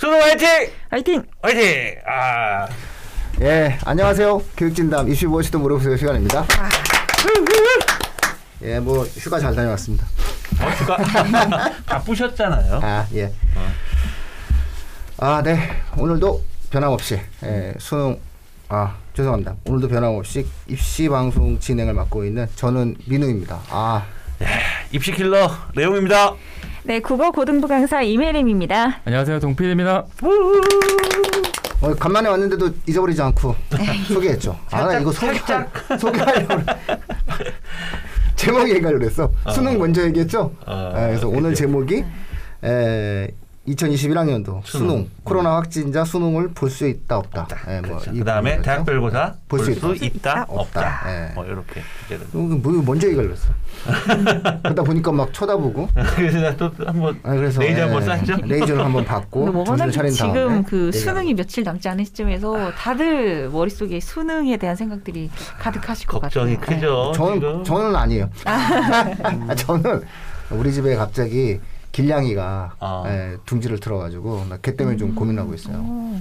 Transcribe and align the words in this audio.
수능 0.00 0.18
화이팅! 0.18 0.48
화이팅! 0.88 1.22
화이팅! 1.42 1.94
아. 2.06 2.66
예, 3.42 3.78
안녕하세요. 3.84 4.42
교육진담 4.56 5.10
이슈 5.10 5.28
무엇이든 5.28 5.60
물어보세요 5.60 5.94
시간입니다. 5.98 6.42
예, 8.62 8.80
뭐 8.80 9.04
휴가 9.04 9.38
잘 9.38 9.54
다녀왔습니다. 9.54 10.06
어, 10.58 10.68
휴가 10.70 10.96
바쁘셨잖아요. 11.84 12.80
아, 12.82 13.06
예. 13.12 13.30
아, 15.18 15.42
네. 15.44 15.68
오늘도 15.98 16.44
변함없이 16.70 17.20
예, 17.42 17.74
수능 17.78 18.18
아, 18.70 18.96
죄송합니다. 19.14 19.56
오늘도 19.66 19.88
변함없이 19.88 20.46
입시 20.66 21.10
방송 21.10 21.60
진행을 21.60 21.92
맡고 21.92 22.24
있는 22.24 22.48
저는 22.56 22.96
민우입니다. 23.04 23.60
아, 23.68 24.06
입시 24.92 25.12
킬러 25.12 25.50
내용입니다. 25.74 26.36
네, 26.84 27.00
국어 27.00 27.30
고등부 27.30 27.68
강사 27.68 28.00
이메림입니다. 28.02 29.00
안녕하세요 29.04 29.40
동필입니다. 29.40 30.04
어, 31.82 31.94
간만에 31.94 32.28
왔는데도 32.28 32.70
잊어버리지 32.86 33.20
않고 33.22 33.54
소개했죠. 34.08 34.58
아, 34.70 34.84
나 34.84 34.98
이거 34.98 35.12
소개. 35.12 35.38
소개하려고 35.98 36.54
제목 38.36 38.68
얘기하려고 38.70 38.98
그랬어. 38.98 39.30
수능 39.52 39.78
먼저 39.78 40.02
얘기했죠. 40.04 40.52
어, 40.66 40.92
예, 40.96 41.00
그래서 41.08 41.28
오늘 41.28 41.50
그죠. 41.50 41.54
제목이 41.56 42.04
에, 42.64 43.28
2021학년도 43.68 44.62
수능, 44.64 44.88
수능. 44.88 45.10
코로나 45.22 45.56
확진자 45.56 46.02
수능을 46.04 46.48
볼 46.54 46.70
수 46.70 46.86
있다 46.88 47.18
없다. 47.18 47.46
예, 47.68 47.80
뭐 47.80 47.90
그렇죠. 47.98 48.10
이 48.12 48.18
그다음에. 48.20 48.62
대학별고사 48.62 49.34
볼볼수수 49.48 50.04
있다. 50.04 50.06
있다, 50.06 50.46
없다. 50.48 50.60
없다. 50.80 51.00
예. 51.28 51.34
뭐 51.34 51.44
이렇게 51.44 51.82
주제를. 52.02 52.26
어, 52.32 52.38
뭐 52.38 52.82
먼저 52.84 53.08
그랬어. 53.08 53.48
그러다 54.62 54.82
보니까 54.82 55.12
막 55.12 55.32
쳐다보고 55.32 55.88
그래서 56.16 56.56
또 56.56 56.70
한번 56.86 57.18
아, 57.22 57.34
그래서 57.34 57.60
레이저 57.60 57.82
한번 57.82 58.02
예, 58.10 58.16
쐈죠. 58.24 58.36
레이저를 58.46 58.84
한번 58.84 59.04
받고 59.06 59.46
뭐 59.52 59.64
워낙에 59.68 59.90
차린 59.90 60.14
다음에 60.14 60.32
지금 60.32 60.64
그 60.64 60.90
수능이 60.92 61.34
며칠 61.34 61.62
남지 61.62 61.88
않은 61.88 62.04
시점에서 62.04 62.72
다들 62.72 63.50
머릿속에 63.50 64.00
수능에 64.00 64.56
대한 64.56 64.74
생각들이 64.74 65.30
가득하실 65.58 66.06
것 66.06 66.20
걱정이 66.20 66.56
같아요. 66.56 66.76
크죠. 66.76 67.12
저는 67.14 67.34
지금. 67.34 67.64
저는 67.64 67.94
아니에요. 67.96 68.30
저는 69.56 70.02
우리 70.50 70.72
집에 70.72 70.96
갑자기 70.96 71.60
길냥이가 71.92 72.74
아. 72.78 73.04
예, 73.06 73.36
둥지를 73.46 73.80
틀어가지고 73.80 74.44
나 74.48 74.56
걔 74.58 74.76
때문에 74.76 74.96
좀 74.96 75.14
고민하고 75.14 75.54
있어요. 75.54 75.76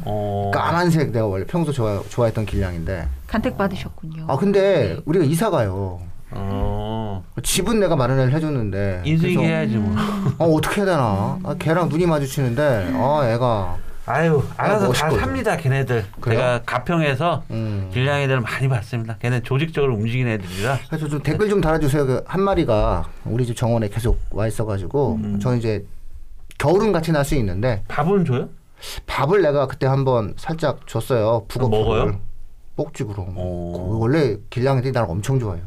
어. 0.05 0.51
까만색 0.53 1.11
내가 1.11 1.25
원래 1.27 1.45
평소 1.45 1.71
좋아 1.71 2.01
좋아했던 2.09 2.45
길냥인데 2.45 3.07
간택 3.27 3.57
받으셨군요. 3.57 4.25
아 4.27 4.35
근데 4.37 4.99
우리가 5.05 5.25
이사 5.25 5.49
가요. 5.49 5.99
어. 6.31 7.23
집은 7.43 7.79
내가 7.79 7.95
마련을 7.95 8.31
해줬는데 8.33 9.01
인수인계 9.05 9.35
그래서 9.37 9.53
해야지 9.53 9.75
뭐. 9.77 9.95
어 10.37 10.45
어떻게 10.53 10.77
해야 10.81 10.85
되나? 10.85 11.39
아, 11.43 11.55
걔랑 11.59 11.89
눈이 11.89 12.05
마주치는데 12.05 12.91
아 12.95 13.21
애가 13.31 13.77
아유, 14.09 14.43
알아서 14.57 14.91
다. 14.91 15.09
삽니다, 15.11 15.55
걔네들. 15.55 16.03
그래요? 16.19 16.39
제가 16.39 16.61
가평에서 16.65 17.43
음. 17.51 17.89
길냥이들 17.93 18.41
많이 18.41 18.67
봤습니다. 18.67 19.17
걔네 19.19 19.41
조직적으로 19.41 19.93
움직이는 19.93 20.31
애들이라. 20.31 20.79
그래서 20.89 21.07
좀 21.07 21.21
댓글 21.21 21.47
좀 21.49 21.61
달아주세요. 21.61 22.05
그 22.07 22.23
한 22.25 22.41
마리가 22.41 23.07
우리 23.25 23.45
집 23.45 23.55
정원에 23.55 23.87
계속 23.87 24.19
와 24.31 24.47
있어가지고 24.47 25.19
음. 25.21 25.39
저는 25.39 25.59
이제 25.59 25.85
겨울은 26.57 26.91
같이 26.91 27.11
날 27.11 27.23
수 27.23 27.35
있는데 27.35 27.83
밥은 27.87 28.25
줘요? 28.25 28.49
밥을 29.05 29.41
내가 29.43 29.67
그때 29.67 29.85
한번 29.85 30.33
살짝 30.37 30.87
줬어요. 30.87 31.45
북어 31.47 31.69
먹어요? 31.69 32.19
꼭지구로. 32.75 33.21
오. 33.35 33.99
원래 33.99 34.37
길냥이들이 34.49 34.91
나를 34.91 35.07
엄청 35.09 35.39
좋아해요. 35.39 35.63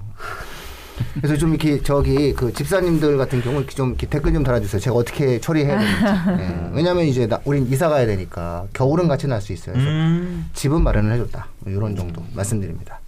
그래서 1.14 1.36
좀 1.36 1.50
이렇게 1.50 1.82
저기 1.82 2.32
그 2.34 2.52
집사님들 2.52 3.16
같은 3.18 3.40
경우 3.42 3.58
이렇게 3.58 3.74
좀 3.74 3.90
이렇게 3.90 4.06
댓글 4.06 4.32
좀 4.32 4.42
달아주세요. 4.42 4.80
제가 4.80 4.96
어떻게 4.96 5.40
처리해야 5.40 5.78
되는지. 5.78 6.42
예. 6.42 6.70
왜냐면 6.72 7.04
이제 7.04 7.26
나, 7.26 7.40
우린 7.44 7.66
이사 7.70 7.88
가야 7.88 8.06
되니까 8.06 8.66
겨울은 8.72 9.08
같이 9.08 9.26
날 9.26 9.40
수 9.40 9.52
있어요. 9.52 9.74
그래서 9.74 9.90
음. 9.90 10.48
집은 10.54 10.82
마련을 10.82 11.12
해줬다. 11.14 11.46
뭐 11.60 11.72
이런 11.72 11.96
정도 11.96 12.22
말씀드립니다. 12.34 13.00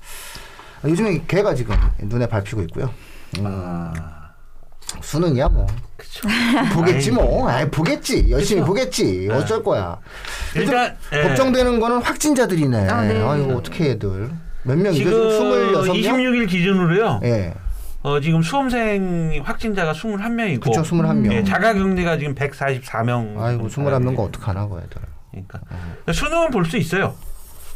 아, 0.82 0.88
요즘에 0.88 1.22
개가 1.28 1.54
지금 1.54 1.76
눈에 2.02 2.26
밟히고 2.26 2.62
있고요. 2.62 2.90
음, 3.38 3.44
아. 3.46 3.92
수능이야 5.00 5.48
뭐. 5.48 5.66
그쵸. 5.96 6.28
보겠지 6.74 7.10
뭐. 7.10 7.48
아이, 7.48 7.68
보겠지. 7.70 8.26
열심히 8.30 8.60
그쵸. 8.60 8.68
보겠지. 8.68 9.26
네. 9.28 9.34
어쩔 9.34 9.62
거야. 9.62 9.98
일단, 10.54 10.96
예. 11.12 11.22
걱정되는 11.22 11.80
거는 11.80 12.02
확진자들이네. 12.02 12.88
아, 12.88 13.02
네. 13.02 13.20
아, 13.22 13.36
이거 13.36 13.56
어떻게 13.56 13.90
애들. 13.90 14.30
몇 14.66 14.78
명이죠? 14.78 15.04
지금 15.04 15.30
지금 15.30 15.94
26명? 15.94 16.02
26일 16.02 16.48
기준으로요. 16.48 17.20
예. 17.24 17.54
어, 18.04 18.20
지금 18.20 18.42
수험생 18.42 19.40
확진자가 19.42 19.92
21명이고. 19.94 20.60
그쵸, 20.60 20.82
21명. 20.82 21.32
예, 21.32 21.42
자가격리가 21.42 22.18
지금 22.18 22.34
144명. 22.34 23.40
아이고, 23.40 23.66
21명 23.68 24.14
거 24.14 24.24
어떡하나, 24.24 24.68
그 24.68 24.76
애들. 24.76 25.00
그러니까. 25.30 25.60
수능은 26.12 26.50
볼 26.50 26.66
수 26.66 26.76
있어요. 26.76 27.14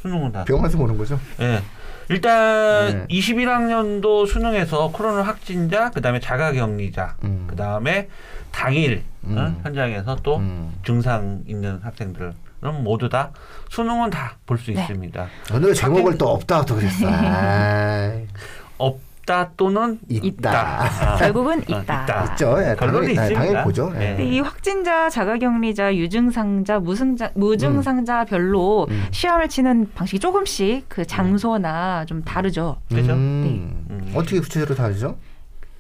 수능은 0.03 0.31
다. 0.33 0.45
병원에서 0.45 0.77
보는 0.77 0.99
거죠? 0.99 1.19
예. 1.41 1.63
일단 2.11 3.07
네. 3.09 3.19
21학년도 3.19 4.27
수능에서 4.27 4.91
코로나 4.93 5.23
확진자, 5.23 5.91
그다음에 5.91 6.21
자가격리자, 6.21 7.17
음. 7.25 7.47
그다음에 7.49 8.09
당일 8.53 9.03
어? 9.25 9.29
음. 9.29 9.61
현장에서 9.63 10.17
또 10.23 10.37
음. 10.37 10.75
증상 10.85 11.43
있는 11.47 11.81
학생들은 11.83 12.33
모두 12.83 13.09
다 13.09 13.31
수능은 13.71 14.11
다 14.11 14.37
볼수 14.47 14.73
네. 14.73 14.81
있습니다. 14.81 15.27
오늘 15.55 15.75
제목을 15.75 16.17
또 16.19 16.29
없다 16.31 16.65
또 16.65 16.77
그랬어. 16.77 17.07
아이, 17.13 18.27
없다 19.29 19.53
또는 19.57 20.01
있다. 20.09 20.83
아. 20.83 21.17
결국은 21.17 21.59
어, 21.59 21.63
있다. 21.81 22.05
있다. 22.05 22.25
있죠. 22.31 22.57
예, 22.59 22.75
결론이 22.75 23.09
당연히, 23.09 23.13
있습니다. 23.13 23.41
당연히 23.41 23.65
보죠. 23.65 23.93
예. 23.95 23.99
네. 23.99 24.17
근데 24.17 24.25
이 24.25 24.41
확진자, 24.41 25.11
자가격리자, 25.11 25.95
유증상자, 25.95 26.81
무증자, 26.81 27.31
무증상자별로 27.35 28.87
음. 28.91 29.07
시험을 29.11 29.49
치는 29.49 29.91
방식이 29.95 30.19
조금씩 30.19 30.87
그 30.89 31.07
장소나 31.07 32.07
좀 32.07 32.25
다르죠. 32.25 32.79
그죠? 32.89 33.13
음. 33.13 33.87
음. 33.91 34.13
어떻게 34.15 34.41
구체적으로 34.41 34.75
다르죠? 34.75 35.19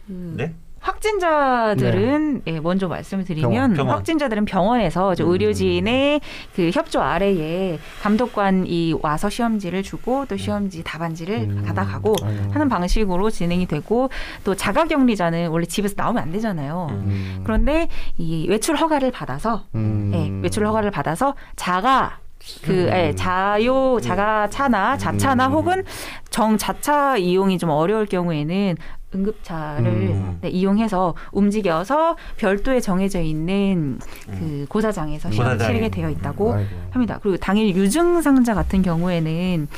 네. 0.06 0.54
확진자들은 0.98 2.42
예, 2.46 2.60
먼저 2.60 2.88
말씀을 2.88 3.24
드리면 3.24 3.50
병원, 3.50 3.74
병원. 3.74 3.96
확진자들은 3.96 4.44
병원에서 4.44 5.14
음. 5.20 5.30
의료진의 5.30 6.20
그 6.54 6.70
협조 6.72 7.00
아래에 7.00 7.78
감독관이 8.02 8.94
와서 9.00 9.30
시험지를 9.30 9.82
주고 9.82 10.26
또 10.26 10.36
시험지 10.36 10.82
답안지를 10.84 11.36
음. 11.36 11.62
받아가고 11.64 12.14
아유. 12.22 12.36
하는 12.52 12.68
방식으로 12.68 13.30
진행이 13.30 13.66
되고 13.66 14.10
또 14.44 14.54
자가격리자는 14.54 15.48
원래 15.48 15.66
집에서 15.66 15.94
나오면 15.96 16.22
안 16.22 16.32
되잖아요. 16.32 16.88
음. 16.90 17.40
그런데 17.44 17.88
이 18.16 18.46
외출 18.48 18.76
허가를 18.76 19.10
받아서 19.10 19.64
음. 19.74 20.10
예, 20.14 20.42
외출 20.42 20.66
허가를 20.66 20.90
받아서 20.90 21.34
자가 21.56 22.18
그 22.64 22.88
예, 22.92 23.14
자요 23.16 23.98
자가 24.00 24.48
차나 24.48 24.96
자차나 24.96 25.48
음. 25.48 25.52
혹은 25.52 25.84
정 26.30 26.56
자차 26.56 27.16
이용이 27.16 27.58
좀 27.58 27.70
어려울 27.70 28.06
경우에는 28.06 28.76
응급차를 29.14 29.86
음. 29.86 30.38
네, 30.42 30.48
이용해서 30.50 31.14
움직여서 31.32 32.16
별도에 32.36 32.80
정해져 32.80 33.20
있는 33.20 33.98
그 34.26 34.66
고사장에서 34.68 35.30
시험을 35.30 35.52
고사장에. 35.54 35.78
치르게 35.78 35.88
되어 35.90 36.10
있다고 36.10 36.52
아이고. 36.54 36.68
합니다. 36.90 37.18
그리고 37.22 37.36
당일 37.38 37.74
유증 37.74 38.20
상자 38.20 38.54
같은 38.54 38.82
경우에는 38.82 39.68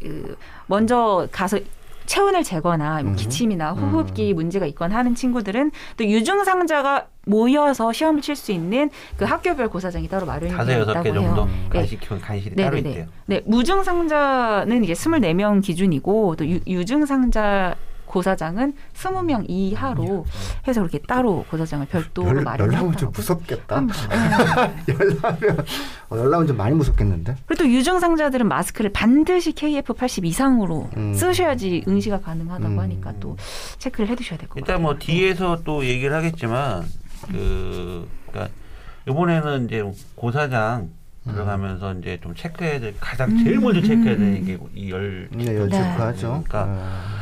그 0.00 0.36
먼저 0.66 1.26
가서 1.32 1.58
체온을 2.06 2.44
재거나 2.44 3.02
뭐 3.02 3.10
음. 3.12 3.16
기침이나 3.16 3.72
호흡기 3.72 4.32
문제가 4.32 4.64
있거나 4.66 4.94
하는 4.98 5.16
친구들은 5.16 5.72
또 5.96 6.04
유증상자가 6.04 7.08
모여서 7.24 7.92
시험을 7.92 8.22
칠 8.22 8.36
수 8.36 8.52
있는 8.52 8.90
그 9.16 9.24
학교별 9.24 9.68
고사장이 9.68 10.06
따로 10.06 10.24
마련이 10.24 10.52
되어 10.64 10.82
있다고 10.82 11.04
해요. 11.08 11.14
정도 11.14 11.46
네. 11.46 11.68
간식 11.70 11.98
간실이 12.00 12.54
따로 12.54 12.76
네네네. 12.76 12.90
있대요. 12.90 13.06
네, 13.26 13.42
무증상자는 13.46 14.84
이제 14.84 14.92
24명 14.92 15.60
기준이고 15.64 16.36
또 16.36 16.46
유, 16.48 16.60
유증상자 16.68 17.74
고사장은 18.06 18.74
20명 18.94 19.44
이하로 19.48 20.24
해서 20.66 20.80
그렇게 20.80 20.98
따로 21.06 21.44
고사장을 21.50 21.86
별도로 21.86 22.28
열, 22.28 22.34
마련했다고. 22.42 22.72
열나면 22.72 22.96
좀 22.96 23.12
무섭겠다. 23.14 23.78
음, 23.80 23.88
열나면 24.88 25.66
어, 26.10 26.16
열나면 26.18 26.46
좀 26.46 26.56
많이 26.56 26.74
무섭겠는데. 26.74 27.36
그리고 27.46 27.64
또 27.64 27.70
유증상자들은 27.70 28.48
마스크를 28.48 28.92
반드시 28.92 29.52
KF80 29.52 30.24
이상으로 30.24 30.88
음. 30.96 31.14
쓰셔야지 31.14 31.84
응시가 31.86 32.20
가능하다고 32.20 32.74
음. 32.74 32.78
하니까 32.80 33.12
또 33.20 33.36
체크를 33.78 34.08
해두셔야 34.08 34.38
될 34.38 34.48
것 34.48 34.60
같아요. 34.60 34.62
일단 34.76 34.82
뭐 34.82 34.96
뒤에서 34.98 35.60
또 35.64 35.84
얘기를 35.84 36.14
하겠지만 36.14 36.84
그 37.28 38.08
그러니까 38.30 38.52
이번에는 39.08 39.66
이제 39.66 39.84
고사장 40.14 40.90
들어가면서 41.24 41.94
이제 41.94 42.18
좀 42.22 42.34
체크해야 42.36 42.78
될 42.78 42.94
가장 43.00 43.36
제일 43.42 43.58
먼저 43.58 43.80
체크해야 43.82 44.16
되는 44.16 44.44
게 44.44 44.56
이열 44.76 45.28
네, 45.32 45.56
열 45.56 45.68
체크하죠. 45.68 46.44
그러니까 46.46 46.66
아. 46.68 47.15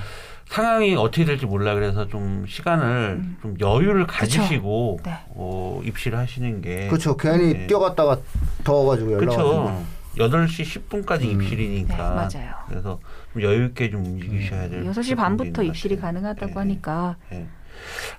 상황이 0.55 0.95
어떻게 0.95 1.25
될지 1.25 1.47
몰라 1.47 1.75
그래서 1.75 2.07
좀 2.07 2.47
시간을 2.49 3.21
좀 3.43 3.57
여유를 3.61 4.07
가지시고 4.07 5.01
네. 5.05 5.13
어, 5.31 5.81
입시를 5.85 6.17
하시는 6.17 6.63
게 6.63 6.87
그렇죠. 6.87 7.17
괜히 7.17 7.53
네. 7.55 7.67
뛰어갔다가 7.67 8.19
더워가지고 8.63 9.13
연락. 9.15 9.21
그렇죠. 9.21 9.85
8시 10.17 10.81
10분까지 10.89 11.25
음. 11.25 11.43
입실이니까 11.43 11.97
네, 11.97 12.03
맞아요. 12.39 12.55
그래서 12.69 13.01
좀 13.33 13.43
여유 13.43 13.65
있게 13.65 13.91
좀 13.91 14.05
움직이셔야 14.07 14.69
될 14.69 14.85
6시 14.85 14.95
부분도 14.95 15.17
반부터 15.17 15.63
입실이. 15.65 15.97
가능하다고 15.99 16.47
네. 16.47 16.55
하니까 16.55 17.17
네. 17.31 17.49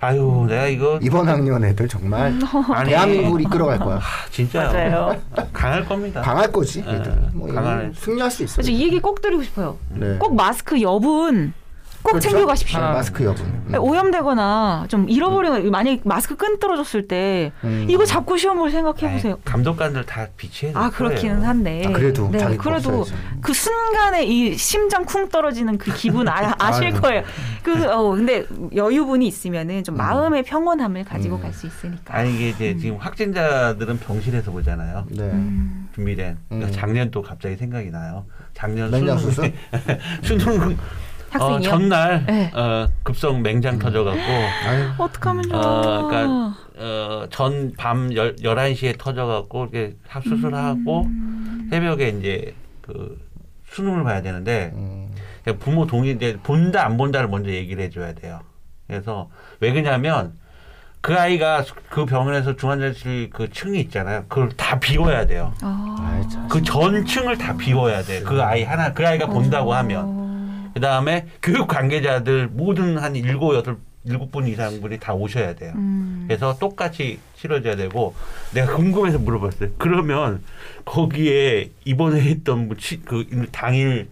아유 0.00 0.44
내가 0.46 0.66
이거 0.66 0.98
이번 1.02 1.26
학년 1.30 1.64
애들 1.64 1.88
정말 1.88 2.34
아니, 2.74 2.90
대한민국을 2.90 3.40
이끌어갈 3.40 3.78
거야. 3.78 3.96
아, 3.96 4.00
진짜요. 4.30 4.70
맞아요. 4.70 5.22
강할 5.54 5.86
겁니다. 5.86 6.20
강할 6.20 6.52
거지. 6.52 6.84
네. 6.84 7.02
뭐 7.32 7.48
강할- 7.50 7.90
승리할 7.94 8.30
수 8.30 8.44
있어. 8.44 8.56
그래서 8.56 8.70
이 8.70 8.82
얘기 8.82 9.00
꼭 9.00 9.22
드리고 9.22 9.42
싶어요. 9.42 9.78
네. 9.88 10.18
꼭 10.18 10.34
마스크 10.34 10.78
여분 10.82 11.54
꼭 12.06 12.12
그렇죠? 12.12 12.28
챙겨가십시오. 12.30 12.78
네, 12.78 12.86
마스크 12.86 13.24
여분. 13.24 13.44
음. 13.46 13.74
오염되거나 13.74 14.86
좀 14.88 15.08
잃어버리거나 15.08 15.68
만약 15.70 15.98
마스크 16.04 16.36
끈 16.36 16.60
떨어졌을 16.60 17.08
때 17.08 17.50
음. 17.64 17.86
이거 17.90 18.04
잡고 18.04 18.36
시험 18.36 18.58
볼 18.58 18.70
생각해 18.70 19.12
보세요. 19.12 19.34
아이, 19.34 19.40
감독관들 19.44 20.06
다 20.06 20.28
비치해. 20.36 20.70
아 20.76 20.88
그렇기는 20.90 21.42
한데. 21.42 21.82
아, 21.84 21.90
그래도 21.90 22.30
네, 22.30 22.38
그래도 22.56 23.00
없어야지. 23.00 23.12
그 23.40 23.52
순간에 23.52 24.24
이 24.24 24.56
심장 24.56 25.04
쿵 25.04 25.28
떨어지는 25.28 25.78
그 25.78 25.92
기분 25.94 26.28
아, 26.28 26.54
아실 26.60 26.86
아유. 26.86 27.00
거예요. 27.00 27.22
그 27.64 27.84
어, 27.90 28.10
근데 28.12 28.46
여유분이 28.74 29.26
있으면은 29.26 29.82
좀 29.82 29.96
음. 29.96 29.98
마음의 29.98 30.44
평온함을 30.44 31.02
가지고 31.04 31.36
음. 31.36 31.42
갈수 31.42 31.66
있으니까. 31.66 32.14
아니 32.16 32.32
이게 32.36 32.50
이제 32.50 32.76
지금 32.76 32.98
확진자들은 32.98 33.98
병실에서 33.98 34.52
보잖아요. 34.52 35.06
네. 35.10 35.24
음. 35.24 35.88
준비된. 35.96 36.38
음. 36.52 36.68
작년 36.70 37.10
또 37.10 37.20
갑자기 37.20 37.56
생각이 37.56 37.90
나요. 37.90 38.24
작년 38.54 38.90
수능? 39.18 39.52
수능 40.22 40.60
어, 40.62 40.76
학생이요. 41.38 41.70
전날 41.70 42.24
네. 42.26 42.50
어, 42.54 42.88
급성 43.02 43.42
맹장 43.42 43.78
터져갖고 43.78 44.20
아유. 44.20 44.88
어떡하면 44.98 45.48
좋아. 45.48 45.60
어, 45.60 46.06
그러니까 46.08 46.54
어, 46.78 47.26
전밤 47.30 48.10
11시에 48.10 48.98
터져갖고 48.98 49.68
이렇게 49.72 49.94
하- 50.08 50.20
수술하고 50.20 51.02
음. 51.04 51.68
새벽에 51.70 52.08
이제 52.08 52.54
그 52.82 53.18
수능을 53.70 54.04
봐야 54.04 54.22
되는데 54.22 54.72
음. 54.74 55.08
그러니까 55.42 55.64
부모 55.64 55.86
동의 55.86 56.12
이제 56.12 56.38
본다 56.42 56.84
안 56.84 56.96
본다를 56.96 57.28
먼저 57.28 57.50
얘기를 57.50 57.82
해줘야 57.84 58.12
돼요. 58.14 58.40
그래서 58.86 59.28
왜 59.60 59.72
그러냐면 59.72 60.32
그 61.00 61.14
아이가 61.14 61.64
그 61.88 62.04
병원에서 62.04 62.56
중환자실 62.56 63.30
그 63.30 63.48
층이 63.50 63.78
있잖아요. 63.82 64.24
그걸 64.28 64.48
다 64.50 64.78
비워야 64.80 65.26
돼요. 65.26 65.52
아. 65.62 65.92
그 66.50 66.60
전 66.62 67.04
층을 67.04 67.38
다 67.38 67.56
비워야 67.56 68.02
돼. 68.02 68.22
그 68.22 68.42
아이 68.42 68.64
하나 68.64 68.92
그 68.92 69.06
아이가 69.06 69.26
본다고 69.26 69.72
하면 69.74 70.04
어. 70.06 70.25
그 70.76 70.80
다음에 70.80 71.26
교육 71.42 71.68
관계자들 71.68 72.48
모든 72.48 72.98
한 72.98 73.16
일곱 73.16 73.54
여덟 73.54 73.78
일곱 74.04 74.30
분 74.30 74.46
이상 74.46 74.78
분이 74.82 74.98
다 75.00 75.14
오셔야 75.14 75.54
돼요. 75.54 75.72
음. 75.74 76.26
그래서 76.28 76.58
똑같이 76.58 77.18
치러져야 77.34 77.76
되고 77.76 78.14
내가 78.52 78.76
궁금해서 78.76 79.18
물어봤어요. 79.18 79.70
그러면 79.78 80.42
거기에 80.84 81.70
입원해 81.86 82.28
있던 82.28 82.68
뭐 82.68 82.76
치- 82.76 83.00
그 83.00 83.24
당일 83.52 84.08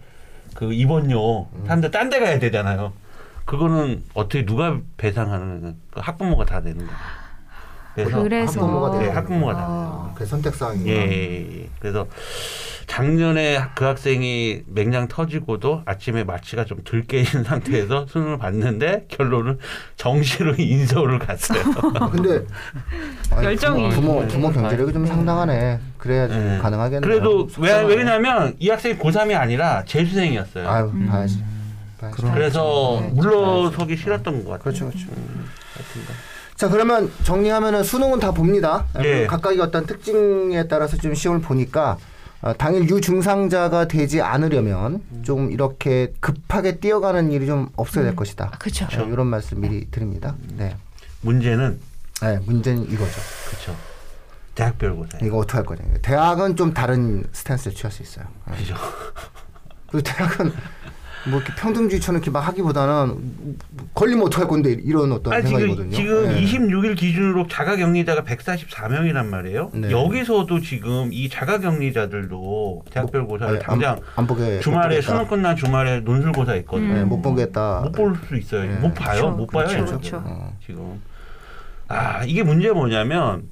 그 0.55 0.73
입원료 0.73 1.47
사람들 1.65 1.91
딴 1.91 2.09
데 2.09 2.19
가야 2.19 2.39
되잖아요. 2.39 2.93
그거는 3.45 4.01
어떻게 4.15 4.43
누가 4.43 4.79
배상하는? 4.97 5.75
그 5.91 5.99
학부모가 5.99 6.45
다 6.45 6.61
되는 6.63 6.77
거예요. 6.79 6.99
그래서 7.93 8.23
그래서 8.23 8.59
학부모가 8.61 8.97
네, 8.97 9.05
돼요. 9.05 9.15
학부모가 9.15 9.53
다 9.53 9.59
아. 9.61 9.65
돼요. 10.07 10.13
그 10.15 10.25
선택 10.25 10.55
사항이구나. 10.55 10.91
예, 10.91 10.97
예, 10.97 11.59
예. 11.61 11.69
그래서 11.79 12.07
작년에 12.87 13.61
그 13.75 13.85
학생이 13.85 14.61
맹장 14.67 15.07
터지고도 15.07 15.81
아침에 15.85 16.23
마취가 16.23 16.65
좀 16.65 16.75
덜 16.85 17.03
깨진 17.03 17.43
상태에서 17.45 18.05
수능을 18.07 18.37
봤는데 18.37 19.05
결론은 19.07 19.57
정시로 19.97 20.53
인서울을 20.59 21.19
갔어요. 21.19 21.59
아, 21.99 22.09
근데 22.09 22.45
열정이. 23.41 23.89
부모 23.89 24.25
부모 24.27 24.51
경제력이 24.51 24.93
좀 24.93 25.05
상당하네. 25.05 25.79
그래야 25.97 26.27
좀 26.27 26.37
네. 26.37 26.57
가능하겠네. 26.59 27.01
그래도 27.07 27.47
왜, 27.57 27.81
왜 27.81 27.95
그러냐면 27.95 28.55
이 28.59 28.69
학생이 28.69 28.97
고3이 28.97 29.35
아니라 29.35 29.83
재수생이었어요. 29.85 30.69
아유 30.69 30.91
음. 30.93 31.07
봐야지. 31.07 31.43
봐야지. 31.99 32.21
그래서 32.33 32.99
네, 33.01 33.09
물러서기 33.13 33.97
싫었던 33.97 34.43
것 34.43 34.51
같아요. 34.51 34.59
그렇죠, 34.59 34.89
그렇죠. 34.89 35.07
음. 35.17 35.45
자 36.55 36.69
그러면 36.69 37.11
정리하면은 37.23 37.83
수능은 37.83 38.19
다 38.19 38.31
봅니다. 38.31 38.85
예. 39.03 39.25
각각의 39.27 39.59
어떤 39.59 39.85
특징에 39.85 40.67
따라서 40.67 40.95
좀 40.97 41.13
시험을 41.13 41.41
보니까 41.41 41.91
어, 41.93 41.97
당일 42.53 42.87
유증상자가 42.89 43.87
되지 43.87 44.21
않으려면 44.21 45.01
좀 45.23 45.51
이렇게 45.51 46.13
급하게 46.19 46.79
뛰어가는 46.79 47.31
일이 47.31 47.47
좀 47.47 47.69
없어야 47.75 48.03
될 48.03 48.15
것이다. 48.15 48.49
아, 48.53 48.57
그렇죠. 48.57 48.87
네, 48.87 49.05
이런 49.11 49.27
말씀 49.27 49.59
미리 49.61 49.89
드립니다. 49.89 50.35
네, 50.55 50.75
문제는 51.21 51.79
네 52.21 52.39
문제는 52.45 52.83
이거죠. 52.83 53.21
그렇죠. 53.49 53.75
대학별 54.53 54.95
고사. 54.95 55.17
이거 55.21 55.37
어떻게 55.37 55.57
할 55.57 55.65
거냐. 55.65 55.81
대학은 56.01 56.55
좀 56.55 56.73
다른 56.73 57.25
스탠스를 57.33 57.75
취할 57.75 57.91
수 57.91 58.03
있어요. 58.03 58.25
네. 58.49 58.57
그죠. 58.57 58.75
그리고 59.87 60.03
대학은 60.03 60.53
뭐 61.27 61.39
이렇게 61.39 61.53
평등주의처럼 61.55 62.17
이렇게 62.17 62.29
막 62.31 62.41
하기보다는 62.41 63.57
걸리면 63.93 64.27
어떡할 64.27 64.47
건데 64.47 64.77
이런 64.83 65.11
어떤 65.11 65.33
아 65.33 65.41
지금 65.41 65.59
생각이거든요. 65.59 65.91
지금 65.95 66.27
네. 66.29 66.41
26일 66.43 66.95
기준으로 66.95 67.47
자가격리자가 67.47 68.23
144명이란 68.23 69.25
말이에요. 69.25 69.71
네. 69.73 69.91
여기서도 69.91 70.59
지금 70.61 71.09
이 71.11 71.27
자가격리자들도 71.29 72.83
대학별고사를 72.91 73.55
아니, 73.55 73.63
당장 73.63 73.93
안, 74.15 74.27
안 74.27 74.27
주말에 74.61 74.95
못 74.97 75.01
수능. 75.01 75.27
끝난 75.27 75.55
주말에 75.55 75.99
논술고사 76.01 76.55
있거든요. 76.57 76.93
네, 76.93 77.03
못 77.03 77.21
보겠다. 77.21 77.81
못 77.81 77.91
볼 77.93 78.15
수 78.27 78.35
있어요. 78.35 78.69
네. 78.69 78.75
못 78.77 78.93
봐요. 78.93 79.21
그렇죠. 79.21 79.31
못 79.31 79.47
봐요. 79.47 79.67
그렇죠. 79.67 79.85
그렇죠. 79.85 80.23
어. 80.25 80.53
지금 80.65 81.01
아 81.87 82.23
이게 82.23 82.43
문제 82.43 82.71
뭐냐면 82.71 83.49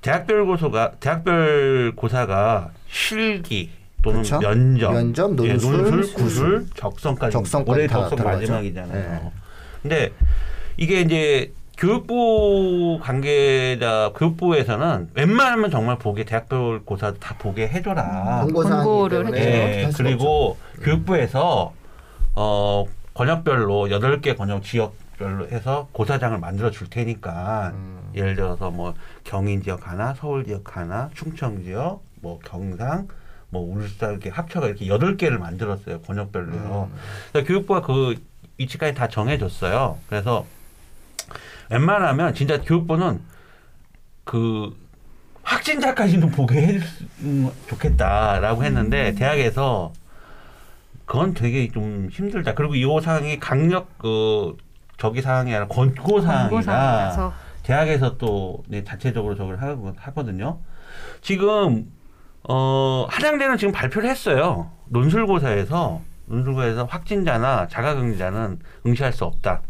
대학별 0.00 0.46
고소가 0.46 0.92
대학별 1.00 1.92
고사가 1.94 2.70
실기 2.88 3.70
또는 4.02 4.22
그렇죠. 4.22 4.40
면접, 4.40 4.92
면접, 4.92 5.44
예, 5.44 5.52
논술, 5.52 5.82
논술, 5.82 6.14
구술, 6.14 6.66
적성까지 6.74 7.32
적성까지 7.32 7.70
올해 7.70 7.86
다 7.86 8.00
적성 8.00 8.18
들어가죠. 8.18 8.38
마지막이잖아요. 8.40 8.92
네. 8.92 9.32
근데 9.80 10.12
이게 10.76 11.00
이제 11.00 11.52
교육부 11.78 12.98
관계자 13.00 14.12
교육부에서는 14.14 15.10
웬만하면 15.14 15.70
정말 15.70 15.98
보게 15.98 16.24
대학별 16.24 16.84
고사 16.84 17.14
다 17.14 17.36
보게 17.38 17.68
해줘라. 17.68 18.46
권고를 18.52 19.36
예, 19.36 19.84
할 19.84 19.92
수가 19.92 20.04
그리고 20.04 20.56
교육부에서 20.82 21.72
어 22.34 22.84
권역별로 23.14 23.90
여덟 23.90 24.20
개 24.20 24.34
권역 24.34 24.62
지역별로 24.64 25.48
해서 25.48 25.88
고사장을 25.92 26.38
만들어 26.38 26.70
줄 26.70 26.88
테니까 26.88 27.72
음. 27.74 28.10
예를 28.14 28.36
들어서 28.36 28.70
뭐 28.70 28.94
경인 29.24 29.62
지역 29.62 29.88
하나, 29.88 30.14
서울 30.14 30.44
지역 30.44 30.76
하나, 30.76 31.08
충청 31.14 31.62
지역, 31.62 32.02
뭐 32.20 32.38
경상, 32.44 33.08
뭐 33.52 33.60
울산 33.62 34.12
이렇게 34.12 34.30
합쳐가 34.30 34.66
이렇게 34.66 34.88
여덟 34.88 35.18
개를 35.18 35.38
만들었어요 35.38 36.00
권역별로요. 36.00 36.88
음. 36.90 36.98
그래서 37.30 37.46
교육부가 37.46 37.82
그 37.82 38.14
위치까지 38.56 38.94
다 38.94 39.08
정해줬어요. 39.08 39.98
그래서 40.08 40.46
웬만하면 41.68 42.34
진짜 42.34 42.58
교육부는 42.62 43.20
그 44.24 44.74
확진자까지는 45.42 46.30
보게 46.32 46.62
해줬으면 46.62 47.52
좋겠다라고 47.68 48.64
했는데 48.64 49.14
대학에서 49.14 49.92
그건 51.04 51.34
되게 51.34 51.68
좀 51.70 52.08
힘들다. 52.10 52.54
그리고 52.54 52.74
이 52.74 52.86
사항이 53.02 53.38
강력 53.38 53.98
그 53.98 54.56
저기 54.96 55.20
사항이 55.20 55.54
아니라 55.54 55.68
권고 55.68 56.22
사항이라 56.22 57.34
대학에서 57.64 58.16
또 58.16 58.64
네, 58.68 58.82
자체적으로 58.82 59.34
저걸 59.36 59.58
하거든요. 59.96 60.58
지금 61.20 61.92
어 62.48 63.06
한양대는 63.08 63.56
지금 63.56 63.72
발표를 63.72 64.08
했어요. 64.10 64.70
논술고사에서 64.88 66.00
논술고사에서 66.26 66.84
확진자나 66.84 67.68
자가격리자는 67.68 68.58
응시할 68.86 69.12
수 69.12 69.24
없다. 69.24 69.62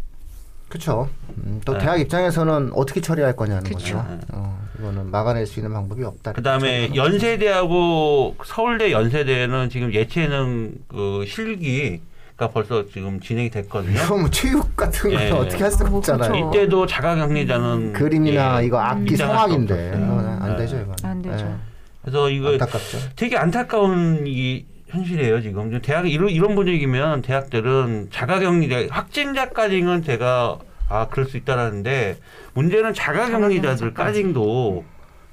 그렇죠. 0.69 1.11
음, 1.37 1.61
또 1.67 1.75
네. 1.75 1.81
대학 1.81 2.01
입장에서는 2.01 2.71
어떻게 2.75 3.03
처리할 3.03 3.37
거냐는 3.37 3.63
그쵸. 3.63 3.77
거죠. 3.77 4.07
어, 4.33 4.59
이거는 4.79 5.11
막아낼 5.11 5.47
수 5.47 5.61
있는 5.61 5.71
방법이 5.75 6.03
없다. 6.03 6.33
그다음에 6.33 6.95
연세대하고 6.95 8.37
서울대 8.45 8.91
연세대는 8.91 9.69
지금 9.69 9.93
예체능 9.93 10.73
그 10.89 11.25
실기 11.27 12.01
가 12.39 12.49
벌써 12.49 12.87
지금 12.89 13.21
진행이 13.21 13.51
됐거든요. 13.51 14.01
이거 14.01 14.17
뭐 14.17 14.31
체육 14.31 14.75
같은 14.75 15.11
거는 15.11 15.27
예. 15.27 15.31
어떻게 15.31 15.63
할 15.63 15.71
수가 15.71 15.85
어, 15.85 15.91
뭐 15.91 15.99
없잖아요. 15.99 16.33
그쵸. 16.33 16.49
이때도 16.59 16.87
자가격리자는 16.87 17.93
그림이나 17.93 18.63
예, 18.63 18.67
이거 18.67 18.81
악기 18.81 19.15
성악인데. 19.15 19.89
이거는 19.95 20.43
안 20.43 20.53
네. 20.53 20.57
되죠 20.57 20.77
이거는. 20.77 20.95
안 21.03 21.21
되죠. 21.21 21.45
예. 21.45 21.72
그래서 22.03 22.29
이거 22.31 22.51
안타깝죠. 22.53 22.99
되게 23.17 23.37
안타까운 23.37 24.25
이 24.27 24.65
현실이에요 24.89 25.41
지금 25.41 25.81
대학 25.81 26.11
이런 26.11 26.29
이런 26.29 26.55
분위기면 26.55 27.23
대학들은 27.23 28.09
자가격리 28.13 28.89
확진자까지는 28.89 30.03
제가 30.03 30.59
아 30.89 31.07
그럴 31.09 31.27
수 31.27 31.37
있다라는데 31.37 32.19
문제는 32.55 32.93
자가격리자들까지도 32.93 34.85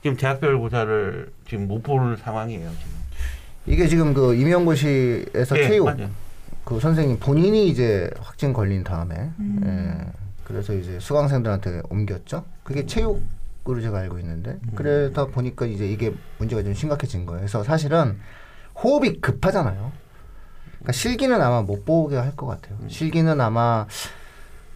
지금 0.01 0.15
대학별 0.17 0.57
고사를 0.59 1.31
지금 1.47 1.67
못 1.67 1.83
볼 1.83 2.17
상황이에요 2.17 2.69
지금. 2.79 2.99
이게 3.65 3.87
지금 3.87 4.13
그 4.13 4.33
임용고시에서 4.35 5.57
예, 5.59 5.67
체육 5.67 5.85
맞아요. 5.85 6.09
그 6.63 6.79
선생님 6.79 7.19
본인이 7.19 7.67
이제 7.67 8.09
확진 8.21 8.53
걸린 8.53 8.83
다음에 8.83 9.15
음. 9.39 9.61
예, 9.65 10.11
그래서 10.45 10.73
이제 10.73 10.97
수강생들한테 10.99 11.81
옮겼죠. 11.89 12.45
그게 12.63 12.85
체육 12.85 13.21
으로 13.69 13.81
제가 13.81 13.99
알고 13.99 14.19
있는데 14.19 14.57
그러다 14.75 15.27
보니까 15.27 15.65
이제 15.65 15.85
이게 15.87 16.13
문제가 16.39 16.63
좀 16.63 16.73
심각해진 16.73 17.25
거예요. 17.25 17.41
그래서 17.41 17.63
사실은 17.63 18.17
호흡이 18.81 19.19
급하잖아요. 19.21 19.91
그러니까 20.79 20.91
실기는 20.93 21.39
아마 21.41 21.61
못 21.61 21.85
보게 21.85 22.15
할 22.15 22.35
것 22.35 22.47
같아요. 22.47 22.77
실기는 22.87 23.39
아마 23.41 23.85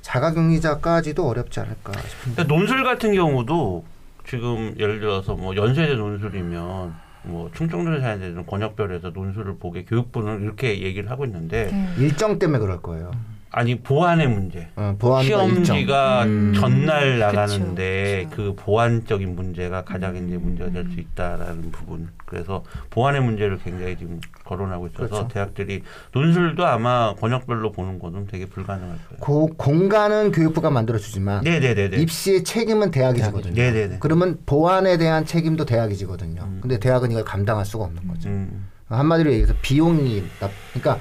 자가격리자까지도 0.02 1.28
어렵지 1.28 1.60
않을까 1.62 1.94
싶은데. 2.02 2.44
논술 2.44 2.84
같은 2.84 3.14
경우도 3.14 3.86
지금 4.28 4.76
예를 4.78 5.00
들어서 5.00 5.36
뭐 5.36 5.56
연세대 5.56 5.96
논술이면 5.96 6.94
뭐 7.24 7.50
충청도 7.54 8.02
사회대는 8.02 8.46
권역별에서 8.46 9.10
논술을 9.12 9.58
보게 9.58 9.86
교육부는 9.86 10.42
이렇게 10.44 10.82
얘기를 10.82 11.10
하고 11.10 11.26
있는데 11.26 11.72
네. 11.72 11.94
일정 11.98 12.38
때문에 12.38 12.60
그럴 12.60 12.82
거예요. 12.82 13.12
아니 13.56 13.76
보안의 13.80 14.28
문제. 14.28 14.68
어. 14.76 14.98
시험지가 15.24 16.24
음. 16.24 16.54
전날 16.56 17.14
그쵸, 17.14 17.26
나가는데 17.26 18.26
그쵸. 18.32 18.36
그 18.36 18.54
보안적인 18.56 19.36
문제가 19.36 19.84
가장 19.84 20.16
이제 20.16 20.38
문제가 20.38 20.72
될 20.72 20.84
수 20.92 21.00
있다라는 21.00 21.72
부분. 21.72 22.10
그래서 22.26 22.64
보안의 22.90 23.22
문제를 23.22 23.60
굉장히 23.60 23.96
지금 23.96 24.20
거론하고 24.44 24.88
있어서 24.88 25.08
그렇죠. 25.08 25.28
대학들이 25.28 25.84
논술도 26.14 26.66
아마 26.66 27.14
권역별로 27.14 27.72
보는 27.72 28.00
거는 28.00 28.26
되게 28.26 28.48
불가능할 28.48 28.98
거예요. 28.98 29.20
고, 29.20 29.46
공간은 29.56 30.32
교육부가 30.32 30.72
만들어주지만 30.72 31.44
네네네네. 31.44 31.98
입시의 31.98 32.44
책임은 32.44 32.90
대학이 32.90 33.22
지거든요. 33.22 33.54
네네네. 33.54 33.98
그러면 34.00 34.40
보안에 34.48 34.98
대한 34.98 35.26
책임도 35.26 35.66
대학이 35.66 35.96
지거든요. 35.96 36.42
음. 36.42 36.58
근데 36.60 36.80
대학은 36.80 37.12
이걸 37.12 37.24
감당할 37.24 37.66
수가 37.66 37.84
없는 37.86 38.08
거죠. 38.08 38.30
음. 38.30 38.68
한마디로 38.90 39.30
얘기해서 39.32 39.54
비용이 39.62 40.24
나- 40.40 40.50
그러니까 40.74 41.00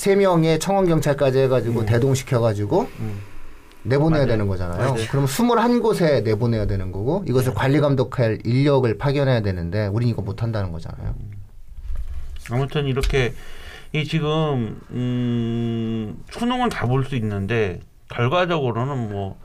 세 0.00 0.16
명의 0.16 0.58
청원 0.58 0.86
경찰까지 0.86 1.40
해가지고 1.40 1.80
음. 1.80 1.86
대동시켜가지고 1.86 2.88
음. 3.00 3.20
내보내야 3.82 4.20
맞아요. 4.20 4.26
되는 4.28 4.48
거잖아요. 4.48 4.78
맞아요. 4.94 5.06
그럼 5.10 5.26
21곳에 5.26 6.22
내보내야 6.22 6.64
되는 6.66 6.90
거고 6.90 7.22
이것을 7.28 7.52
관리 7.52 7.80
감독할 7.80 8.38
인력을 8.44 8.96
파견해야 8.96 9.42
되는데 9.42 9.88
우린 9.88 10.08
이거 10.08 10.22
못 10.22 10.42
한다는 10.42 10.72
거잖아요. 10.72 11.14
아무튼 12.50 12.86
이렇게 12.86 13.34
이 13.92 14.06
지금 14.06 14.80
음, 14.90 16.16
수능은 16.30 16.70
다 16.70 16.86
볼 16.86 17.04
수 17.04 17.14
있는데 17.16 17.80
결과적으로는 18.08 19.10
뭐 19.12 19.38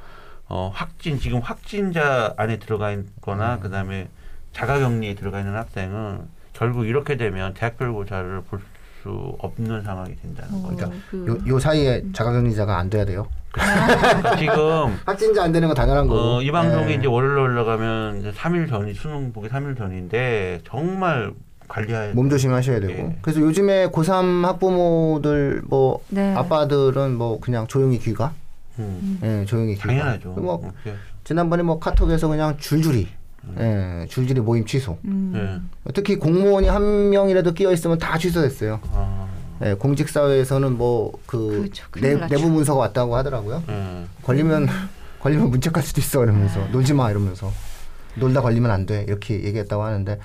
어, 0.48 0.72
확진 0.74 1.20
지금 1.20 1.40
확진자 1.40 2.34
안에 2.38 2.60
들어가 2.60 2.94
있거나 2.94 3.60
그다음에 3.60 4.08
자가격리에 4.54 5.16
들어가 5.16 5.40
있는 5.42 5.54
학생은 5.58 6.22
결국 6.54 6.86
이렇게 6.88 7.18
되면 7.18 7.54
대학별 7.54 7.92
고사를 7.92 8.42
볼 8.44 8.62
수 9.06 9.36
없는 9.38 9.84
상황이 9.84 10.16
된다는 10.16 10.64
거죠. 10.64 10.88
어, 10.88 10.92
그, 11.12 11.26
요, 11.28 11.38
요 11.54 11.60
사이에 11.60 12.04
자가격리자가 12.12 12.76
안 12.78 12.90
돼야 12.90 13.06
돼요. 13.06 13.28
그러니까 13.52 14.36
지금 14.36 14.56
확진자 15.06 15.44
안 15.44 15.52
되는 15.52 15.68
건 15.68 15.76
당연한 15.78 16.08
거고. 16.08 16.20
어, 16.38 16.42
이 16.42 16.52
방송이 16.52 16.92
예. 16.92 16.96
이제 16.96 17.06
월요일 17.08 17.38
올라가면 17.38 18.20
이제 18.20 18.32
3일 18.32 18.68
전이 18.68 18.96
수능 18.96 19.32
보기 19.32 19.48
3일 19.48 19.78
전인데 19.78 20.62
정말 20.68 21.32
관리해야 21.68 22.14
몸 22.14 22.30
조심하셔야 22.30 22.80
되고. 22.80 22.94
예. 22.94 23.18
그래서 23.22 23.40
요즘에 23.42 23.90
고3 23.90 24.42
학부모들 24.44 25.62
뭐 25.68 26.04
네. 26.10 26.34
아빠들은 26.34 27.16
뭐 27.16 27.40
그냥 27.40 27.68
조용히 27.68 28.00
귀가. 28.00 28.34
음, 28.80 29.20
예, 29.24 29.46
조용히 29.46 29.76
귀가. 29.76 29.88
당연하죠. 29.88 30.30
뭐 30.30 30.60
그렇게. 30.60 31.00
지난번에 31.24 31.62
뭐 31.64 31.80
카톡에서 31.80 32.28
그냥 32.28 32.58
줄줄이 32.58 33.08
예, 33.60 34.06
줄줄이 34.10 34.40
모임 34.42 34.66
취소. 34.66 34.98
음. 35.06 35.70
예. 35.88 35.92
특히 35.94 36.16
공무원이 36.18 36.68
한 36.68 37.10
명이라도 37.10 37.54
끼어 37.54 37.72
있으면 37.72 37.98
다 37.98 38.18
취소됐어요. 38.18 38.80
아, 38.94 39.28
예, 39.64 39.74
공직 39.74 40.10
사회에서는 40.10 40.78
뭐그 40.78 41.72
그렇죠. 41.92 42.28
내부 42.28 42.50
문서가 42.50 42.80
왔다고 42.82 43.16
하더라고요. 43.16 43.64
예. 43.70 44.06
걸리면 44.24 44.68
걸리면 45.22 45.50
문책할 45.50 45.82
수도 45.84 46.02
있어 46.02 46.24
이러면서 46.24 46.60
놀지 46.72 46.94
마 46.94 47.10
이러면서 47.10 47.52
놀다 48.16 48.42
걸리면 48.42 48.70
안 48.72 48.86
돼 48.86 49.04
이렇게 49.08 49.44
얘기했다고 49.44 49.84
하는데 49.84 50.20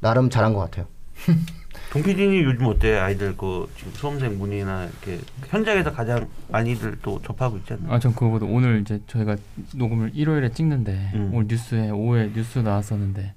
나름 0.00 0.30
잘한 0.30 0.54
것 0.54 0.60
같아요. 0.60 0.86
동 1.90 2.02
PD님 2.04 2.44
요즘 2.44 2.66
어때? 2.66 2.96
아이들 2.98 3.36
그 3.36 3.68
지금 3.76 3.92
수험생 3.92 4.38
문의나 4.38 4.84
이렇게 4.84 5.18
현장에서 5.48 5.92
가장 5.92 6.28
많이들 6.48 6.98
또 7.02 7.20
접하고 7.22 7.56
있잖아요. 7.58 7.92
아, 7.92 7.98
전 7.98 8.14
그거보다 8.14 8.46
오늘 8.46 8.80
이제 8.80 9.00
저희가 9.08 9.36
녹음을 9.74 10.12
일요일에 10.14 10.50
찍는데 10.52 11.10
음. 11.14 11.30
오늘 11.34 11.48
뉴스에 11.48 11.90
오후에 11.90 12.30
뉴스 12.32 12.60
나왔었는데 12.60 13.34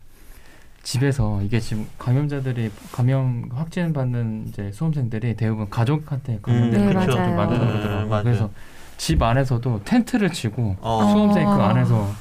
집에서 0.83 1.41
이게 1.41 1.59
지금 1.59 1.87
감염자들이 1.97 2.69
감염 2.91 3.49
확진 3.51 3.91
받는 3.91 4.45
이제 4.49 4.71
수험생들이 4.71 5.35
대부분 5.35 5.69
가족한테 5.71 6.37
감염된 6.43 6.79
음, 6.79 6.87
네, 6.89 6.93
맞아요. 6.93 7.09
좀 7.09 7.35
많다고 7.35 7.65
네, 7.65 7.71
그러더라고요. 7.71 8.07
맞아요. 8.07 8.23
그래서 8.23 8.49
집 8.97 9.19
안에서도 9.23 9.81
텐트를 9.83 10.31
치고 10.31 10.75
어. 10.79 11.09
수험생이 11.11 11.45
그 11.45 11.51
어. 11.51 11.61
안에서 11.63 12.13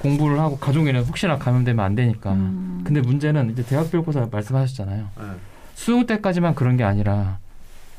공부를 0.00 0.38
하고 0.38 0.58
가족에는 0.58 1.04
혹시나 1.04 1.38
감염되면 1.38 1.82
안 1.82 1.94
되니까. 1.94 2.32
음. 2.34 2.82
근데 2.84 3.00
문제는 3.00 3.50
이제 3.52 3.62
대학별고사 3.62 4.28
말씀하셨잖아요. 4.30 5.08
예. 5.20 5.53
수능 5.74 6.06
때까지만 6.06 6.54
그런 6.54 6.76
게 6.76 6.84
아니라 6.84 7.38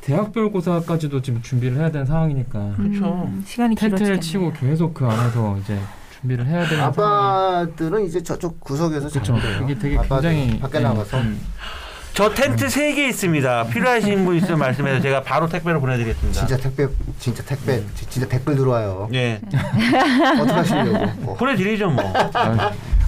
대학별 0.00 0.50
고사까지도 0.52 1.20
지금 1.22 1.42
준비를 1.42 1.78
해야 1.78 1.90
되는 1.90 2.06
상황이니까 2.06 2.74
그렇죠. 2.76 3.24
음, 3.26 3.42
시간이 3.46 3.74
텐트를 3.74 4.18
길어지겠네. 4.18 4.20
치고 4.20 4.52
계속 4.52 4.94
그 4.94 5.06
안에서 5.06 5.58
이제 5.58 5.78
준비를 6.20 6.46
해야 6.46 6.66
되는 6.66 6.82
아빠들은 6.84 8.04
이제 8.06 8.22
저쪽 8.22 8.60
구석에서 8.60 9.08
그렇죠. 9.08 9.36
이게 9.64 9.76
되게 9.78 9.96
굉장히 10.08 10.58
밖에 10.60 10.78
네, 10.78 10.84
나가서 10.84 11.18
음, 11.20 11.40
저 12.14 12.32
텐트 12.32 12.68
세 12.70 12.94
개 12.94 13.08
있습니다. 13.08 13.64
필요하신 13.66 14.24
분 14.24 14.36
있으면 14.36 14.58
말씀해서 14.60 15.00
제가 15.02 15.22
바로 15.22 15.48
택배로 15.48 15.80
보내드리겠습니다. 15.80 16.46
진짜 16.46 16.56
택배 16.56 16.88
진짜 17.18 17.42
택배 17.42 17.80
지- 17.94 18.08
진짜 18.08 18.26
댓글 18.28 18.56
들어와요. 18.56 19.08
예, 19.12 19.40
어떻게 20.40 20.52
하시려고? 20.52 21.06
뭐. 21.20 21.34
보내드리죠 21.36 21.90
뭐. 21.90 22.02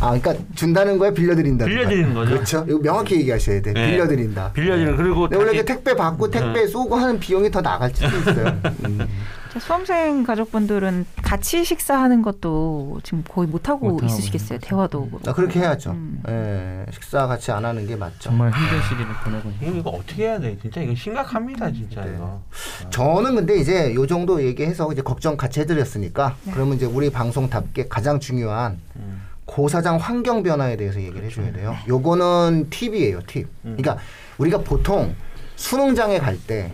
아 0.00 0.18
그러니까 0.18 0.34
준다는 0.54 0.98
거에 0.98 1.12
빌려드린다. 1.12 1.64
빌려드리는 1.64 2.14
거죠. 2.14 2.32
그렇죠. 2.32 2.64
이거 2.68 2.78
명확히 2.78 3.16
얘기하셔야 3.16 3.60
돼. 3.62 3.72
네. 3.72 3.90
빌려드린다. 3.92 4.52
빌려드리는 4.52 4.96
그리고 4.96 5.20
근데 5.22 5.36
원래 5.36 5.56
그 5.56 5.64
택배 5.64 5.94
받고 5.94 6.30
택배 6.30 6.66
쏘고 6.66 6.96
하는 6.96 7.18
비용이 7.18 7.50
더 7.50 7.60
나갈 7.60 7.90
수도 7.90 8.06
있어요. 8.06 8.46
음. 8.86 9.06
자, 9.52 9.58
수험생 9.60 10.24
가족분들은 10.24 11.06
같이 11.22 11.64
식사하는 11.64 12.20
것도 12.20 13.00
지금 13.02 13.24
거의 13.26 13.48
못 13.48 13.68
하고 13.70 13.98
있으시겠어요. 14.02 14.58
대화도 14.60 15.08
아, 15.12 15.18
그렇고. 15.18 15.32
그렇게 15.32 15.60
해야죠. 15.60 15.92
음. 15.92 16.22
예, 16.28 16.84
식사 16.92 17.26
같이 17.26 17.50
안 17.50 17.64
하는 17.64 17.86
게 17.86 17.96
맞죠. 17.96 18.18
정말 18.18 18.52
힘든 18.52 18.82
시기를 18.82 19.06
보내고 19.24 19.48
있는 19.48 19.68
이거, 19.70 19.78
이거 19.78 19.90
어떻게 19.98 20.24
해야 20.24 20.38
돼? 20.38 20.58
진짜 20.60 20.82
이거 20.82 20.94
심각합니다, 20.94 21.72
진짜 21.72 22.04
네. 22.04 22.12
이거. 22.14 22.42
저는 22.90 23.36
근데 23.36 23.56
이제 23.58 23.94
요 23.94 24.06
정도 24.06 24.42
얘기해서 24.44 24.92
이제 24.92 25.00
걱정 25.00 25.36
같이 25.38 25.60
해드렸으니까 25.60 26.36
네. 26.44 26.52
그러면 26.52 26.76
이제 26.76 26.84
우리 26.84 27.10
방송답게 27.10 27.88
가장 27.88 28.20
중요한 28.20 28.78
음. 28.96 29.22
고사장 29.48 29.96
환경 29.96 30.42
변화에 30.42 30.76
대해서 30.76 31.00
얘기를 31.00 31.24
해줘야 31.24 31.52
돼요. 31.52 31.74
요거는 31.88 32.68
팁이에요, 32.70 33.20
팁. 33.26 33.48
음. 33.64 33.76
그러니까 33.78 33.96
우리가 34.36 34.58
보통 34.58 35.14
수능장에 35.56 36.18
갈 36.18 36.38
때 36.46 36.72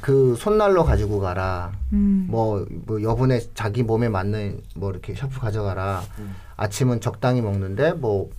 그 0.00 0.36
손난로 0.38 0.84
가지고 0.84 1.20
가라. 1.20 1.72
음. 1.92 2.26
뭐, 2.28 2.64
뭐 2.86 3.02
여분의 3.02 3.48
자기 3.54 3.82
몸에 3.82 4.08
맞는 4.08 4.60
뭐 4.76 4.90
이렇게 4.90 5.14
샤프 5.14 5.40
가져가라. 5.40 6.02
음. 6.18 6.34
아침은 6.56 7.00
적당히 7.00 7.40
먹는데 7.40 7.92
뭐 7.92 8.30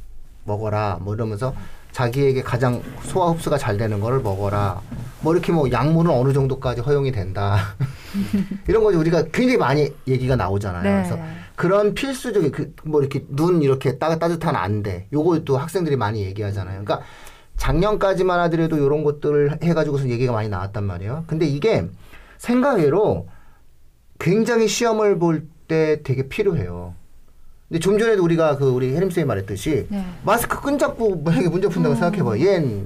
먹어라. 0.45 0.99
뭐 1.01 1.13
이러면서 1.13 1.53
자기에게 1.91 2.41
가장 2.41 2.81
소화 3.03 3.31
흡수가 3.31 3.57
잘 3.57 3.77
되는 3.77 3.99
거를 3.99 4.21
먹어라. 4.21 4.81
뭐 5.21 5.33
이렇게 5.33 5.51
뭐 5.51 5.71
약물은 5.71 6.11
어느 6.11 6.33
정도까지 6.33 6.81
허용이 6.81 7.11
된다. 7.11 7.75
이런 8.67 8.83
거지 8.83 8.97
우리가 8.97 9.23
굉장히 9.31 9.57
많이 9.57 9.89
얘기가 10.07 10.35
나오잖아요. 10.35 10.83
네. 10.83 11.07
그래서 11.07 11.19
그런 11.55 11.93
필수적인 11.93 12.51
그 12.51 12.73
뭐 12.83 13.01
이렇게 13.01 13.25
눈 13.29 13.61
이렇게 13.61 13.97
따, 13.97 14.17
따뜻한 14.17 14.55
안대. 14.55 15.07
요것도 15.13 15.57
학생들이 15.57 15.95
많이 15.95 16.23
얘기하잖아요. 16.23 16.83
그러니까 16.83 17.05
작년까지만 17.57 18.39
하더라도 18.41 18.77
이런 18.77 19.03
것들을 19.03 19.59
해가지고서 19.63 20.09
얘기가 20.09 20.33
많이 20.33 20.49
나왔단 20.49 20.83
말이에요. 20.83 21.23
근데 21.27 21.45
이게 21.45 21.87
생각외로 22.37 23.27
굉장히 24.19 24.67
시험을 24.67 25.19
볼 25.19 25.47
때 25.65 26.01
되게 26.03 26.27
필요해요. 26.27 26.93
근데 27.69 27.79
좀 27.79 27.97
전에도 27.97 28.21
우리가 28.25 28.57
그 28.57 28.69
우리 28.69 28.93
혜림 28.93 29.09
쌤이 29.09 29.25
말했듯이 29.25 29.87
네. 29.89 30.05
마스크 30.25 30.59
끈잡고 30.59 31.21
만약에 31.23 31.47
문제 31.47 31.69
푼다고 31.69 31.95
음. 31.95 31.99
생각해봐. 31.99 32.31
얜 32.31 32.85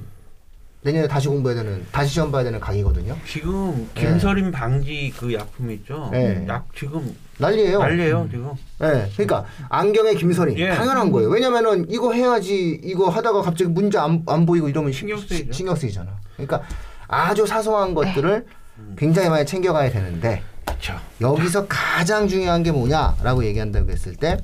내년에 0.82 1.08
다시 1.08 1.26
공부해야 1.26 1.60
되는, 1.64 1.84
다시 1.90 2.14
시험 2.14 2.30
봐야 2.30 2.44
되는 2.44 2.60
강의거든요. 2.60 3.16
지금 3.26 3.88
네. 3.96 4.00
김서림 4.12 4.52
방지 4.52 5.12
그 5.18 5.34
약품 5.34 5.72
있죠? 5.72 6.08
네. 6.12 6.46
약 6.48 6.68
지금 6.76 7.12
난리예요. 7.38 7.78
난리예요 7.78 8.28
지금. 8.30 8.50
예, 8.82 9.08
그러니까 9.14 9.44
안경에 9.68 10.14
김서림 10.14 10.58
예. 10.58 10.70
당연한 10.70 11.10
거예요. 11.12 11.28
왜냐면은 11.28 11.86
이거 11.88 12.12
해야지 12.12 12.80
이거 12.82 13.08
하다가 13.08 13.42
갑자기 13.42 13.70
문제 13.70 13.98
안, 13.98 14.22
안 14.26 14.44
보이고 14.46 14.68
이러면 14.68 14.92
시- 14.92 14.98
신경 15.00 15.18
쓰이죠. 15.18 15.52
신경 15.52 15.74
쓰이잖아. 15.76 16.10
그러니까 16.36 16.62
아주 17.06 17.46
사소한 17.46 17.94
것들을 17.94 18.44
음. 18.78 18.96
굉장히 18.98 19.28
많이 19.28 19.46
챙겨가야 19.46 19.90
되는데 19.90 20.42
그렇죠. 20.66 20.94
여기서 21.20 21.66
가장 21.68 22.28
중요한 22.28 22.62
게 22.62 22.70
뭐냐라고 22.72 23.44
얘기한다고 23.44 23.90
했을 23.90 24.14
때 24.14 24.36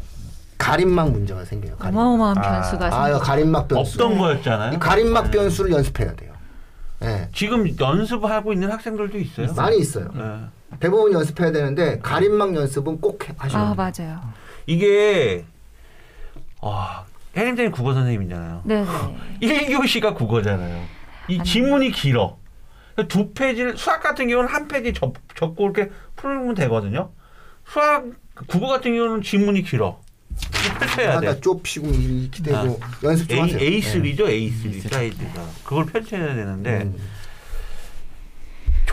가림막 0.59 1.11
문제가 1.11 1.45
생겨요. 1.45 1.77
가림막. 1.77 2.01
어마어마한 2.03 2.39
아. 2.39 2.43
변수가 2.43 2.87
아, 2.87 3.05
생기죠. 3.07 3.25
가림막 3.25 3.69
변수. 3.69 4.03
없던 4.03 4.19
거였잖아요. 4.19 4.73
이 4.75 4.79
가림막 4.79 5.25
네. 5.25 5.31
변수를 5.33 5.73
연습해야 5.73 6.15
돼요. 6.15 6.33
예. 7.03 7.29
지금 7.35 7.67
연습하고 7.79 8.53
있는 8.53 8.71
학생들도 8.71 9.19
있어요. 9.19 9.53
많이 9.55 9.79
있어요. 9.79 10.09
네. 10.15 10.23
대부분 10.81 11.13
연습해야 11.13 11.53
되는데 11.53 11.99
가림막 12.01 12.55
연습은 12.55 13.01
꼭 13.01 13.29
해- 13.29 13.35
하셔야 13.37 13.63
아 13.63 13.75
돼요. 13.93 14.11
맞아요. 14.15 14.21
이게 14.67 15.45
아 16.61 17.05
혜림쌤이 17.37 17.71
국어 17.71 17.95
선생님이잖아요. 17.95 18.63
네네. 18.67 18.87
1교시가 19.41 20.15
국어잖아요. 20.15 20.85
이. 21.29 21.43
지문이 21.43 21.91
길어. 21.93 22.39
두 23.09 23.33
페이지를 23.33 23.77
수학 23.77 24.01
같은 24.03 24.29
경우는 24.29 24.49
한 24.49 24.69
페이지 24.69 24.93
접, 24.93 25.15
접고 25.35 25.65
이렇게 25.65 25.91
풀면 26.17 26.55
되거든요. 26.55 27.11
수학 27.67 28.05
국어 28.47 28.69
같은 28.69 28.95
경우는 28.95 29.23
지문이 29.23 29.63
길어. 29.63 30.01
펼쳐야 30.79 31.21
돼. 31.21 31.41
좁히고 31.41 31.87
이렇게 31.89 32.43
되고 32.43 32.81
연습 33.03 33.29
좀 33.29 33.41
하세요. 33.41 33.59
A, 33.59 33.81
네. 33.81 33.91
A3죠 33.93 34.19
A3 34.27 34.89
사이즈가 34.89 35.47
그걸 35.65 35.87
펼쳐야 35.87 36.35
되는데 36.35 36.83
음. 36.83 36.97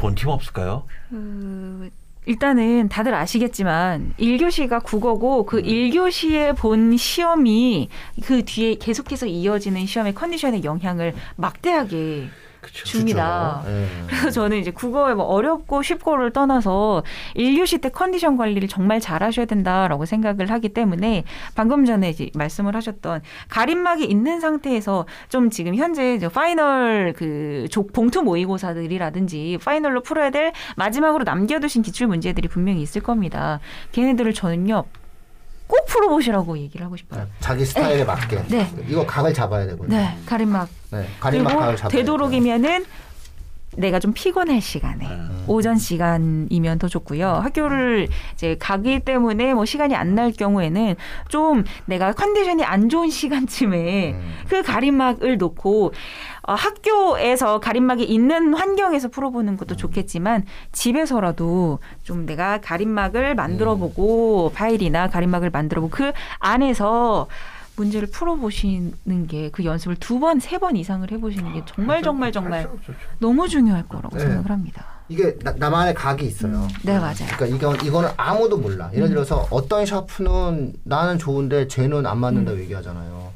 좋은 0.01 0.15
팀 0.15 0.29
없을까요? 0.29 0.83
그 1.09 1.89
일단은 2.25 2.89
다들 2.89 3.13
아시겠지만 3.13 4.13
1교시가 4.19 4.83
국어고 4.83 5.41
음. 5.41 5.45
그 5.45 5.61
1교시에 5.61 6.55
본 6.57 6.97
시험이 6.97 7.89
그 8.23 8.43
뒤에 8.43 8.75
계속해서 8.75 9.27
이어지는 9.27 9.85
시험의 9.85 10.13
컨디션에 10.15 10.63
영향을 10.63 11.13
막대하게 11.35 12.29
그쵸. 12.61 12.85
줍니다. 12.85 13.63
예. 13.67 13.87
그래서 14.07 14.29
저는 14.29 14.57
이제 14.57 14.69
국어에 14.71 15.13
뭐 15.15 15.25
어렵고 15.25 15.81
쉽고를 15.81 16.31
떠나서 16.31 17.03
1교시 17.35 17.81
때 17.81 17.89
컨디션 17.89 18.37
관리를 18.37 18.67
정말 18.67 18.99
잘 18.99 19.23
하셔야 19.23 19.45
된다라고 19.45 20.05
생각을 20.05 20.51
하기 20.51 20.69
때문에 20.69 21.23
방금 21.55 21.85
전에 21.85 22.09
이제 22.09 22.29
말씀을 22.35 22.75
하셨던 22.75 23.21
가림막이 23.49 24.05
있는 24.05 24.39
상태에서 24.39 25.05
좀 25.29 25.49
지금 25.49 25.75
현재 25.75 26.13
이제 26.13 26.27
final 26.29 27.13
그 27.17 27.65
조- 27.71 27.87
봉투 27.87 28.21
모의고사들이라든지 28.21 29.57
final로 29.63 30.01
풀어야 30.03 30.29
될 30.29 30.51
마지막으로 30.75 31.23
남겨두신 31.23 31.81
기출 31.81 32.07
문제들이 32.07 32.47
분명히 32.47 32.81
있을 32.81 33.01
겁니다. 33.01 33.59
걔네들을 33.91 34.33
저는요 34.33 34.83
꼭 35.71 35.85
풀어보시라고 35.85 36.57
얘기를 36.57 36.85
하고 36.85 36.97
싶어요. 36.97 37.25
자기 37.39 37.63
스타일에 37.63 38.03
맞게 38.03 38.43
네. 38.49 38.69
이거 38.89 39.05
각을 39.05 39.33
잡아야 39.33 39.65
되거든요. 39.67 39.95
네, 39.95 40.17
가림막 40.25 40.67
네, 40.91 41.07
가림막 41.21 41.57
각을 41.57 41.77
잡아야 41.77 41.89
되도록이면은 41.97 42.85
내가 43.77 43.99
좀 43.99 44.11
피곤할 44.11 44.59
시간에 44.59 45.07
네. 45.07 45.17
오전 45.47 45.77
시간이면 45.77 46.77
더 46.77 46.89
좋고요. 46.89 47.25
학교를 47.35 48.09
이제 48.33 48.57
가기 48.59 48.99
때문에 48.99 49.53
뭐 49.53 49.63
시간이 49.63 49.95
안 49.95 50.11
날 50.13 50.33
경우에는 50.33 50.95
좀 51.29 51.63
내가 51.85 52.11
컨디션이 52.11 52.65
안 52.65 52.89
좋은 52.89 53.09
시간쯤에 53.09 54.11
음. 54.11 54.33
그 54.49 54.61
가림막을 54.61 55.37
놓고 55.37 55.93
어, 56.43 56.53
학교에서 56.53 57.59
가림막이 57.59 58.03
있는 58.03 58.53
환경에서 58.53 59.09
풀어보는 59.09 59.57
것도 59.57 59.75
좋겠지만 59.75 60.45
집에서라도 60.71 61.79
좀 62.03 62.25
내가 62.25 62.59
가림막을 62.61 63.35
만들어보고 63.35 64.51
파일이나 64.55 65.09
가림막을 65.09 65.49
만들어보고 65.51 65.91
그 65.91 66.11
안에서 66.39 67.27
문제를 67.77 68.09
풀어보시는 68.11 69.27
게 69.27 69.49
그 69.51 69.63
연습을 69.65 69.95
두 69.95 70.19
번, 70.19 70.39
세 70.39 70.59
번 70.59 70.75
이상을 70.75 71.09
해보시는 71.11 71.53
게 71.53 71.63
정말 71.65 72.01
정말 72.03 72.31
정말 72.31 72.69
너무 73.19 73.47
중요할 73.47 73.87
거라고 73.87 74.17
네. 74.17 74.23
생각을 74.23 74.49
합니다. 74.51 74.85
이게 75.09 75.37
나, 75.39 75.51
나만의 75.57 75.93
각이 75.93 76.25
있어요. 76.25 76.67
네, 76.83 76.97
맞아요. 76.99 77.15
그러니까 77.37 77.45
이건 77.47 77.85
이거는 77.85 78.09
아무도 78.17 78.57
몰라. 78.57 78.89
예를 78.93 79.09
들어서 79.09 79.47
어떤 79.49 79.85
샤프는 79.85 80.73
나는 80.83 81.17
좋은데 81.17 81.67
쟤는 81.67 82.05
안 82.05 82.17
맞는다고 82.19 82.59
얘기하잖아요. 82.61 83.30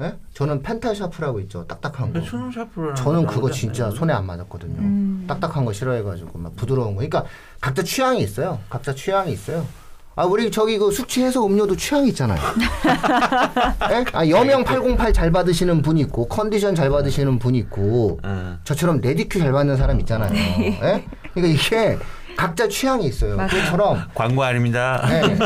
예? 0.00 0.14
저는 0.34 0.62
펜탈 0.62 0.94
샤프라고 0.94 1.40
있죠. 1.40 1.66
딱딱한 1.66 2.12
거. 2.12 2.20
수능 2.20 2.52
샤프를 2.52 2.94
저는 2.94 3.26
그거 3.26 3.50
진짜 3.50 3.90
손에 3.90 4.12
안 4.12 4.26
맞았거든요. 4.26 4.78
음. 4.78 5.24
딱딱한 5.26 5.64
거 5.64 5.72
싫어해가지고 5.72 6.38
막 6.38 6.54
부드러운 6.56 6.90
거. 6.94 6.96
그러니까 6.96 7.24
각자 7.60 7.82
취향이 7.82 8.20
있어요. 8.20 8.60
각자 8.70 8.94
취향이 8.94 9.32
있어요. 9.32 9.66
아 10.14 10.24
우리 10.24 10.50
저기 10.50 10.78
그 10.78 10.90
숙취 10.90 11.22
해소 11.22 11.46
음료도 11.46 11.76
취향이 11.76 12.08
있잖아요. 12.08 12.40
예? 13.90 14.04
아 14.12 14.28
여명 14.28 14.64
808 14.64 15.12
잘 15.12 15.30
받으시는 15.30 15.82
분 15.82 15.96
있고 15.98 16.26
컨디션 16.26 16.74
잘 16.74 16.90
받으시는 16.90 17.38
분 17.38 17.54
있고 17.54 18.18
응. 18.24 18.58
저처럼 18.64 19.00
레디큐 19.00 19.38
잘 19.38 19.52
받는 19.52 19.76
사람 19.76 20.00
있잖아요. 20.00 20.32
예? 20.34 21.04
그러니까 21.34 21.46
이게 21.54 21.98
각자 22.38 22.68
취향이 22.68 23.04
있어요. 23.04 23.36
그처럼 23.50 24.04
광고 24.14 24.44
아닙니다. 24.44 25.04
네. 25.08 25.36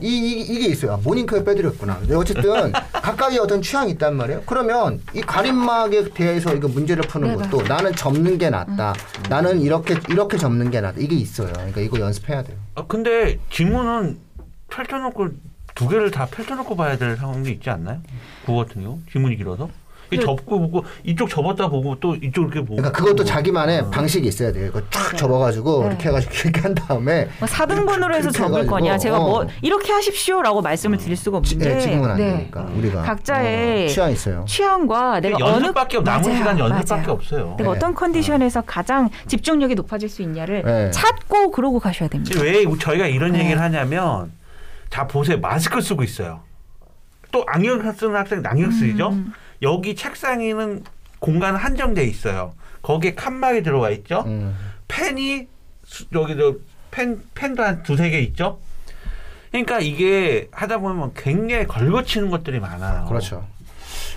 이, 0.00 0.08
이, 0.08 0.40
이게 0.40 0.68
있어요. 0.68 0.94
아, 0.94 0.96
모닝케어 0.96 1.44
빼드렸구나. 1.44 2.00
어쨌든 2.14 2.72
각각의 2.90 3.38
어떤 3.38 3.60
취향이 3.60 3.92
있단 3.92 4.16
말이에요. 4.16 4.44
그러면 4.46 5.02
이 5.12 5.20
가림막에 5.20 6.08
대해서 6.14 6.54
이거 6.54 6.66
문제를 6.68 7.02
푸는 7.02 7.36
네, 7.36 7.36
것도 7.36 7.68
나는 7.68 7.94
접는 7.94 8.38
게 8.38 8.48
낫다. 8.48 8.94
나는 9.28 9.60
이렇게 9.60 9.98
이렇게 10.08 10.38
접는 10.38 10.70
게 10.70 10.80
낫다. 10.80 10.98
이게 10.98 11.16
있어요. 11.16 11.52
그러니까 11.52 11.82
이거 11.82 12.00
연습해야 12.00 12.42
돼요. 12.42 12.56
아, 12.76 12.84
근데 12.88 13.38
지문은 13.50 14.18
펼쳐놓고 14.70 15.28
두 15.74 15.86
개를 15.86 16.10
다 16.10 16.24
펼쳐놓고 16.30 16.76
봐야 16.76 16.96
될 16.96 17.16
상황도 17.16 17.50
있지 17.50 17.68
않나요? 17.68 18.00
그거 18.46 18.64
같은 18.64 18.82
경우 18.82 19.00
지문이 19.12 19.36
길어서 19.36 19.68
이게 20.10 20.16
네. 20.20 20.24
접고 20.24 20.58
보고 20.58 20.84
이쪽 21.04 21.28
접었다 21.28 21.68
보고 21.68 21.98
또 22.00 22.14
이쪽 22.16 22.42
이렇게 22.44 22.60
보고 22.60 22.76
그러니까 22.76 22.92
그것도 22.92 23.16
보고. 23.16 23.24
자기만의 23.24 23.90
방식이 23.90 24.26
있어야 24.26 24.52
돼요. 24.52 24.66
이거 24.66 24.80
쫙 24.90 25.16
접어가지고 25.16 25.82
네. 25.82 25.86
이렇게 25.88 26.08
해가지고 26.08 26.32
이렇게 26.44 26.60
한 26.60 26.74
다음에 26.74 27.28
뭐 27.38 27.48
4등분으로 27.48 28.14
해서 28.14 28.30
해가지고, 28.34 28.66
거냐? 28.66 28.96
제가 28.98 29.18
뭐 29.18 29.42
어. 29.42 29.46
이렇게 29.62 29.92
하십시오라고 29.92 30.62
말씀을 30.62 30.98
드릴 30.98 31.16
수가 31.16 31.40
지- 31.42 31.54
없는데 31.54 31.74
네, 31.74 31.80
지금은 31.80 32.10
안 32.10 32.16
네. 32.16 32.30
되니까 32.38 32.62
우리가 32.76 33.02
각자의 33.02 33.84
어, 33.84 33.88
취향 33.88 34.10
있어요. 34.10 34.44
취향과 34.48 35.20
내가 35.20 35.36
어느 35.42 35.54
연습밖에 35.56 35.98
없 35.98 36.04
남은 36.04 36.22
맞아요, 36.22 36.36
시간 36.38 36.58
연습밖에 36.58 37.00
맞아요. 37.02 37.12
없어요. 37.12 37.54
내가 37.58 37.70
네. 37.72 37.76
어떤 37.76 37.94
컨디션에서 37.94 38.62
가장 38.62 39.10
집중력이 39.26 39.74
높아질 39.74 40.08
수 40.08 40.22
있냐를 40.22 40.62
네. 40.64 40.90
찾고 40.90 41.50
그러고 41.50 41.78
가셔야 41.80 42.08
됩니다. 42.08 42.40
왜 42.42 42.64
저희가 42.78 43.06
이런 43.06 43.32
네. 43.32 43.40
얘기를 43.40 43.60
하냐면 43.60 44.32
자 44.90 45.06
보세요 45.06 45.38
마스크 45.38 45.80
쓰고 45.82 46.02
있어요. 46.02 46.40
또 47.30 47.44
안경 47.46 47.92
쓰는 47.92 48.16
학생 48.16 48.42
안경 48.44 48.70
쓰죠. 48.70 49.08
음. 49.10 49.32
여기 49.62 49.94
책상에는 49.94 50.84
공간 51.18 51.56
한정돼 51.56 52.04
있어요. 52.04 52.54
거기에 52.82 53.14
칸막이 53.14 53.62
들어가 53.62 53.90
있죠. 53.90 54.22
음. 54.26 54.56
펜이 54.86 55.48
수- 55.84 56.04
여기 56.12 56.36
저펜 56.36 57.20
펜도 57.34 57.62
한 57.62 57.82
두세 57.82 58.10
개 58.10 58.20
있죠. 58.20 58.60
그러니까 59.50 59.80
이게 59.80 60.48
하다 60.52 60.78
보면 60.78 61.12
굉장히 61.14 61.66
걸거치는 61.66 62.30
것들이 62.30 62.60
많아요. 62.60 63.06
그렇죠. 63.06 63.46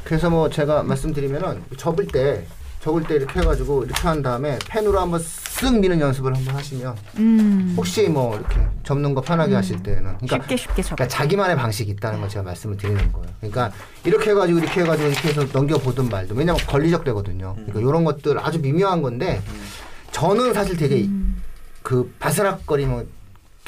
그래서 0.03 0.29
뭐 0.29 0.49
제가 0.49 0.83
말씀드리면은 0.83 1.63
접을 1.77 2.07
때 2.07 2.45
접을 2.81 3.03
때 3.03 3.15
이렇게 3.15 3.39
해가지고 3.39 3.85
이렇게 3.85 4.01
한 4.01 4.21
다음에 4.21 4.57
펜으로 4.67 4.99
한번 4.99 5.21
쓱 5.21 5.79
미는 5.79 5.99
연습을 5.99 6.35
한번 6.35 6.55
하시면 6.55 6.95
음. 7.17 7.73
혹시 7.77 8.07
뭐 8.09 8.35
이렇게 8.35 8.59
접는 8.83 9.13
거 9.13 9.21
편하게 9.21 9.53
하실 9.53 9.81
때는 9.83 10.17
그러니까, 10.17 10.37
쉽게 10.37 10.57
쉽게 10.57 10.81
적어. 10.81 10.95
그러니까 10.95 11.07
자기만의 11.07 11.55
방식이 11.55 11.91
있다는 11.91 12.19
걸 12.19 12.29
제가 12.29 12.43
말씀을 12.43 12.77
드리는 12.77 13.11
거예요. 13.11 13.27
그러니까 13.39 13.71
이렇게 14.03 14.31
해가지고 14.31 14.59
이렇게 14.59 14.81
해가지고 14.81 15.09
이렇게 15.09 15.29
해서 15.29 15.45
넘겨보든 15.53 16.09
말든 16.09 16.35
왜냐면 16.35 16.59
걸리적 16.65 17.03
되거든요. 17.03 17.53
그러니까 17.53 17.79
이런 17.79 18.03
것들 18.03 18.39
아주 18.39 18.59
미묘한 18.59 19.03
건데 19.03 19.43
저는 20.11 20.53
사실 20.55 20.75
되게 20.75 21.03
음. 21.03 21.41
그 21.83 22.11
바스락거리면 22.19 23.07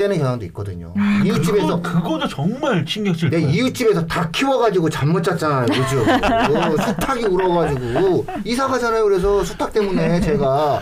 깨는 0.03 0.17
경향도 0.19 0.45
있거든요. 0.47 0.93
이웃집에서 1.23 1.81
그거, 1.81 2.01
그거 2.03 2.19
도 2.19 2.27
정말 2.27 2.83
신경 2.87 3.13
쓸 3.13 3.29
내 3.29 3.39
거예요. 3.41 3.49
이웃집에서 3.55 4.05
다 4.05 4.29
키워가지고 4.31 4.89
잠 4.89 5.13
못 5.13 5.21
잤잖아요, 5.23 5.67
요즘. 5.69 5.99
어, 6.09 6.77
수탉이 6.85 7.23
울어가지고. 7.25 8.25
이사 8.43 8.67
가잖아요, 8.67 9.03
그래서 9.03 9.43
수탉 9.43 9.71
때문에 9.71 10.19
제가. 10.19 10.81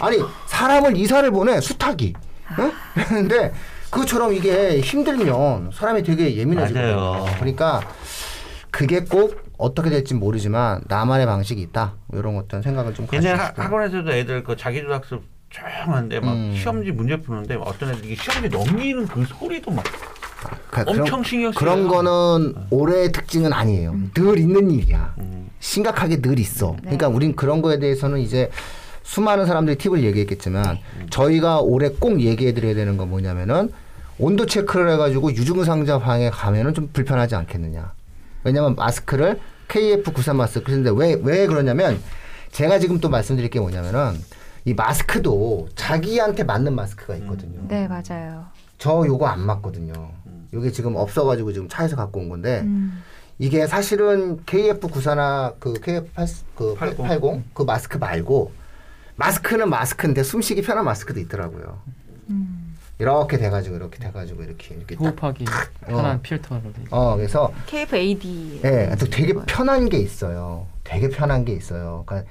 아니, 0.00 0.18
사람을 0.46 0.96
이사를 0.96 1.30
보내, 1.30 1.60
수탉이. 1.60 2.12
응? 2.58 2.72
근데 3.08 3.52
그것처럼 3.90 4.34
이게 4.34 4.80
힘들면 4.80 5.70
사람이 5.72 6.02
되게 6.02 6.36
예민해지거든요. 6.36 7.24
그러니까 7.38 7.80
그게 8.70 9.00
꼭 9.04 9.34
어떻게 9.56 9.88
될지 9.90 10.14
모르지만 10.14 10.82
나만의 10.88 11.24
방식이 11.26 11.60
있다. 11.62 11.94
이런 12.12 12.34
것들 12.36 12.62
생각을 12.62 12.92
좀 12.94 13.06
있어요. 13.12 13.34
학원에서도 13.56 14.12
애들 14.12 14.44
그 14.44 14.56
자기조학습 14.56 15.22
조용한데 15.50 16.20
막 16.20 16.32
음. 16.32 16.54
시험지 16.56 16.92
문제 16.92 17.16
푸는데 17.16 17.54
어떤 17.56 17.90
애들이 17.90 18.14
시험지 18.14 18.48
넘기는 18.48 19.06
그 19.06 19.24
소리도 19.24 19.70
막 19.70 19.84
그러니까 20.70 20.92
엄청 20.92 21.22
신경 21.24 21.52
쓰여요. 21.52 21.58
그런 21.58 21.88
거는 21.88 22.54
올해의 22.70 23.12
특징은 23.12 23.52
아니에요. 23.52 23.94
늘 24.14 24.38
있는 24.38 24.70
일이야. 24.70 25.14
음. 25.18 25.48
심각하게 25.60 26.20
늘 26.20 26.38
있어. 26.38 26.72
네. 26.76 26.80
그러니까 26.82 27.08
우린 27.08 27.34
그런 27.34 27.62
거에 27.62 27.78
대해서는 27.78 28.20
이제 28.20 28.50
수많은 29.02 29.46
사람들이 29.46 29.78
팁을 29.78 30.04
얘기했겠지만 30.04 30.78
저희가 31.10 31.60
올해 31.60 31.88
꼭 31.88 32.20
얘기해 32.20 32.52
드려야 32.52 32.74
되는 32.74 32.96
건 32.98 33.08
뭐냐면은 33.08 33.72
온도 34.18 34.44
체크를 34.46 34.90
해가지고 34.92 35.32
유증상자 35.32 35.98
방에 35.98 36.28
가면은 36.30 36.74
좀 36.74 36.90
불편하지 36.92 37.34
않겠느냐. 37.34 37.92
왜냐면 38.44 38.74
마스크를 38.76 39.40
KF93 39.68 40.36
마스크 40.36 40.72
근데 40.72 40.90
왜, 40.94 41.18
왜 41.22 41.46
그러냐면 41.46 42.00
제가 42.52 42.78
지금 42.78 43.00
또 43.00 43.08
말씀드릴 43.08 43.50
게 43.50 43.60
뭐냐면은 43.60 44.18
이 44.68 44.74
마스크도 44.74 45.70
자기한테 45.74 46.44
맞는 46.44 46.74
마스크가 46.74 47.16
있거든요. 47.16 47.58
네 47.68 47.88
맞아요. 47.88 48.44
저 48.76 49.02
요거 49.06 49.26
안 49.26 49.40
맞거든요. 49.40 49.94
요게 50.52 50.72
지금 50.72 50.94
없어가지고 50.94 51.54
지금 51.54 51.68
차에서 51.70 51.96
갖고 51.96 52.20
온 52.20 52.28
건데 52.28 52.60
음. 52.64 53.02
이게 53.38 53.66
사실은 53.66 54.44
KF94나 54.44 55.54
그 55.58 55.72
KF80 55.72 56.42
그 56.54 56.74
80. 56.74 56.98
80, 56.98 57.54
그 57.54 57.62
마스크 57.62 57.96
말고 57.96 58.52
마스크는 59.16 59.70
마스크인데 59.70 60.22
숨쉬기 60.22 60.60
편한 60.60 60.84
마스크도 60.84 61.18
있더라고요. 61.20 61.78
음. 62.28 62.76
이렇게 62.98 63.38
돼가지고 63.38 63.76
이렇게 63.76 63.98
돼가지고 63.98 64.42
이렇게 64.42 64.74
이렇게 64.74 64.96
딱. 64.96 65.02
호흡하기 65.02 65.46
편한 65.86 66.20
필터로 66.20 66.60
돼 66.74 66.82
있어요. 66.82 66.88
어 66.90 67.16
그래서 67.16 67.52
KFAD. 67.64 68.60
예, 68.64 68.94
또 69.00 69.06
되게 69.06 69.32
편한 69.46 69.88
게 69.88 69.96
있어요. 69.96 70.66
되게 70.84 71.08
편한 71.08 71.46
게 71.46 71.54
있어요. 71.54 72.02
그러니까, 72.04 72.30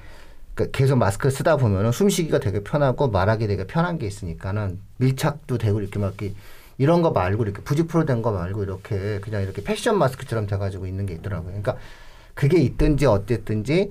그러니까 0.58 0.76
계속 0.76 0.96
마스크 0.96 1.30
쓰다 1.30 1.56
보면은 1.56 1.92
숨쉬기가 1.92 2.40
되게 2.40 2.60
편하고 2.64 3.08
말하기 3.08 3.46
되게 3.46 3.64
편한 3.66 3.98
게 3.98 4.06
있으니까는 4.06 4.80
밀착도 4.96 5.56
되고 5.58 5.80
이렇게 5.80 6.00
막 6.00 6.08
이렇게 6.18 6.34
이런 6.78 7.00
거 7.02 7.12
말고 7.12 7.44
이렇게 7.44 7.62
부직포로 7.62 8.04
된 8.04 8.22
거 8.22 8.32
말고 8.32 8.64
이렇게 8.64 9.20
그냥 9.20 9.42
이렇게 9.42 9.62
패션 9.62 9.96
마스크처럼 9.98 10.48
돼가지고 10.48 10.86
있는 10.86 11.06
게 11.06 11.14
있더라고요. 11.14 11.50
그러니까 11.50 11.76
그게 12.34 12.58
있든지 12.58 13.06
어쨌든지 13.06 13.90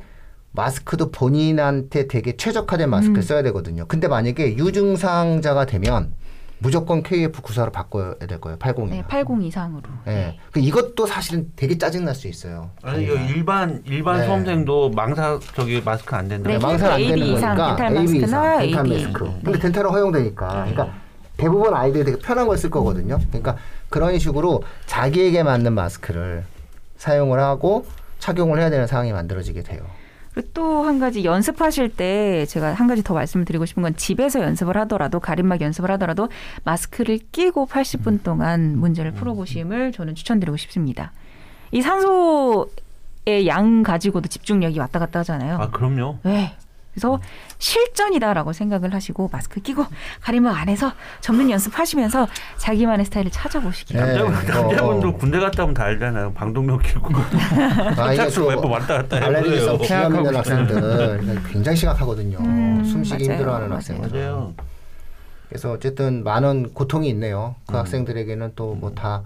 마스크도 0.52 1.12
본인한테 1.12 2.08
되게 2.08 2.36
최적화된 2.36 2.90
마스크를 2.90 3.24
써야 3.24 3.42
되거든요. 3.44 3.86
근데 3.88 4.08
만약에 4.10 4.58
유증상자가 4.58 5.66
되면 5.66 6.14
무조건 6.60 7.04
KF94로 7.04 7.72
바꿔야 7.72 8.16
될 8.16 8.40
거예요. 8.42 8.58
80이. 8.58 8.90
네, 8.90 9.04
80 9.08 9.42
이상으로. 9.44 9.84
예. 10.08 10.12
네. 10.12 10.40
그 10.52 10.60
이것도 10.60 11.06
사실은 11.06 11.52
되게 11.56 11.78
짜증 11.78 12.06
날 12.06 12.16
수 12.16 12.28
있어요. 12.28 12.72
아니 12.82 13.04
이거 13.04 13.14
일반 13.14 13.84
일반 13.86 14.18
네. 14.20 14.26
수험생도 14.26 14.90
망사 14.90 15.40
저기 15.56 15.82
마스크 15.86 16.16
안 16.16 16.28
된다. 16.28 16.50
네, 16.50 16.58
네, 16.58 16.64
망상 16.66 16.94
안 16.94 17.00
AB 17.00 17.08
되는 17.10 17.28
이상 17.28 17.56
거니까 17.56 17.76
덴탈 17.76 17.98
AB 17.98 18.18
이상 18.18 18.60
덴탈. 18.60 18.88
마스크. 18.88 19.24
네. 19.26 19.42
근데 19.44 19.60
덴탈은 19.60 19.90
허용되니까. 19.92 20.48
그러니까 20.48 20.90
대부분 21.38 21.74
아이들이 21.76 22.04
되게 22.06 22.18
편한 22.18 22.48
걸 22.48 22.58
쓸 22.58 22.72
거거든요. 22.72 23.20
그러니까 23.30 23.58
그런 23.90 24.18
식으로 24.18 24.64
자기에게 24.88 25.44
맞는 25.44 25.74
마스크를 25.74 26.44
사용을 26.98 27.40
하고 27.40 27.86
착용을 28.18 28.60
해야 28.60 28.72
되는 28.72 28.88
상황이 28.88 29.12
만들어지게 29.14 29.62
돼요. 29.62 29.82
또 30.54 30.84
한 30.88 31.00
가지 31.00 31.24
연습하실 31.26 31.90
때 31.90 32.46
제가 32.46 32.74
한 32.74 32.88
가지 32.88 33.04
더 33.04 33.14
말씀을 33.14 33.46
드리고 33.46 33.66
싶은 33.66 33.84
건 33.84 33.96
집에서 33.96 34.42
연습을 34.42 34.78
하더라도 34.78 35.20
가림막 35.20 35.62
연습을 35.62 35.92
하더라도 35.92 36.30
마스크를 36.64 37.20
끼고 37.32 37.68
80분 37.68 38.24
동안 38.24 38.78
문제를 38.78 39.12
풀어보심을 39.12 39.92
저는 39.92 40.16
추천드리고 40.16 40.56
싶습니다. 40.58 41.12
이 41.72 41.82
산소의 41.82 43.48
양 43.48 43.84
가지고도 43.84 44.30
집중력이 44.30 44.80
왔다 44.80 45.00
갔다 45.00 45.20
하잖아요. 45.20 45.58
아 45.60 45.70
그럼요. 45.70 46.20
네. 46.24 46.56
그래서 46.98 47.20
실전이다라고 47.60 48.54
생각을 48.54 48.92
하시고 48.96 49.30
마스크 49.32 49.62
끼고 49.62 49.86
가림막 50.22 50.58
안에서 50.58 50.94
전문 51.22 51.52
연습하시면서 51.52 52.28
자기만의 52.58 53.06
스타일을 53.06 53.30
찾아보시기 53.30 53.94
네. 53.94 54.00
바랍니다. 54.00 54.32
남자분, 54.32 54.58
어. 54.58 54.68
남자분들 54.70 55.14
군대 55.20 55.40
갔다 55.40 55.64
오면 55.64 55.76
다 55.76 55.84
알잖아요. 55.84 56.34
방독면 56.34 56.80
끼고 56.82 57.10
또 58.36 58.50
몇번 58.50 58.72
왔다 58.72 58.96
갔다 58.98 59.18
알레르기성 59.18 59.74
해보세요. 59.76 60.00
비염 60.10 60.16
있는 60.16 60.36
학생들 60.36 61.42
굉장히 61.52 61.78
심각하거든요. 61.78 62.40
음, 62.40 62.84
숨쉬기 62.84 63.26
맞아요. 63.28 63.38
힘들어하는. 63.38 63.72
학생들. 63.74 64.10
맞아요. 64.20 64.54
그래서 65.50 65.72
어쨌든 65.72 66.24
많은 66.24 66.74
고통이 66.74 67.08
있네요. 67.10 67.56
그 67.68 67.76
음. 67.76 67.80
학생들에게는 67.80 68.54
또 68.56 68.74
뭐 68.76 68.92
다 68.96 69.22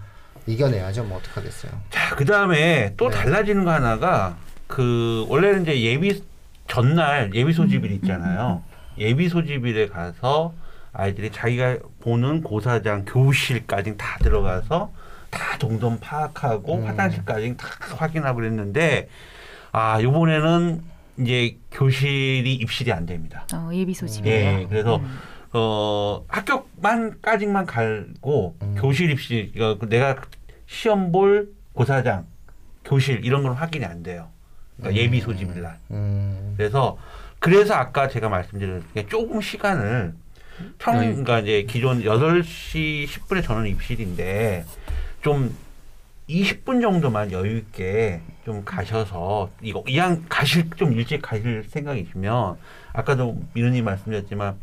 이겨내야죠. 0.46 1.04
뭐 1.04 1.18
어떡하겠어요. 1.18 1.72
자, 1.90 2.14
그 2.16 2.24
다음에 2.26 2.92
또 2.98 3.08
네. 3.08 3.16
달라지는 3.16 3.64
거 3.64 3.70
하나가 3.70 4.36
그 4.66 5.24
원래는 5.28 5.62
이제 5.62 5.80
예비 5.82 6.22
전날 6.72 7.30
예비 7.34 7.52
소집일 7.52 7.92
있잖아요. 7.92 8.62
예비 8.96 9.28
소집일에 9.28 9.88
가서 9.88 10.54
아이들이 10.94 11.30
자기가 11.30 11.76
보는 12.00 12.42
고사장 12.42 13.04
교실까지 13.04 13.98
다 13.98 14.16
들어가서 14.20 14.90
다 15.28 15.58
동선 15.58 16.00
파악하고 16.00 16.76
음. 16.76 16.86
화장실까지 16.86 17.58
다 17.58 17.68
확인하고 17.96 18.36
그랬는데 18.36 19.10
아 19.70 20.00
이번에는 20.00 20.82
이제 21.18 21.58
교실이 21.72 22.54
입실이 22.54 22.90
안 22.90 23.04
됩니다. 23.04 23.46
어, 23.52 23.68
예비 23.74 23.92
소집이에요. 23.92 24.60
예, 24.60 24.66
그래서 24.66 24.96
음. 24.96 25.18
어 25.52 26.24
학교만까지만 26.26 27.66
갈고 27.66 28.56
음. 28.62 28.76
교실 28.78 29.10
입시 29.10 29.52
이거 29.54 29.76
그 29.76 29.90
내가 29.90 30.16
시험 30.64 31.12
볼 31.12 31.50
고사장 31.74 32.24
교실 32.82 33.26
이런 33.26 33.42
건 33.42 33.52
확인이 33.52 33.84
안 33.84 34.02
돼요. 34.02 34.30
그러니까 34.76 35.00
예비 35.00 35.20
소집일 35.20 35.62
날. 35.62 35.78
음. 35.90 36.54
그래서 36.56 36.98
그래서 37.38 37.74
아까 37.74 38.08
제가 38.08 38.28
말씀드린 38.28 38.82
게 38.94 39.06
조금 39.06 39.40
시간을 39.40 40.14
평 40.78 41.00
네. 41.00 41.06
그러니까 41.06 41.40
이제 41.40 41.62
기존 41.64 42.02
8시 42.02 43.06
10분에 43.06 43.42
저는 43.42 43.66
입실인데 43.66 44.64
좀 45.22 45.54
20분 46.28 46.80
정도만 46.80 47.32
여유 47.32 47.58
있게 47.58 48.20
좀 48.44 48.64
가셔서 48.64 49.50
이거 49.60 49.82
이왕 49.88 50.26
가실 50.28 50.70
좀 50.76 50.92
일찍 50.92 51.20
가실 51.20 51.64
생각이시면 51.68 52.56
아까도 52.92 53.36
민우님 53.54 53.84
말씀드렸지만 53.84 54.56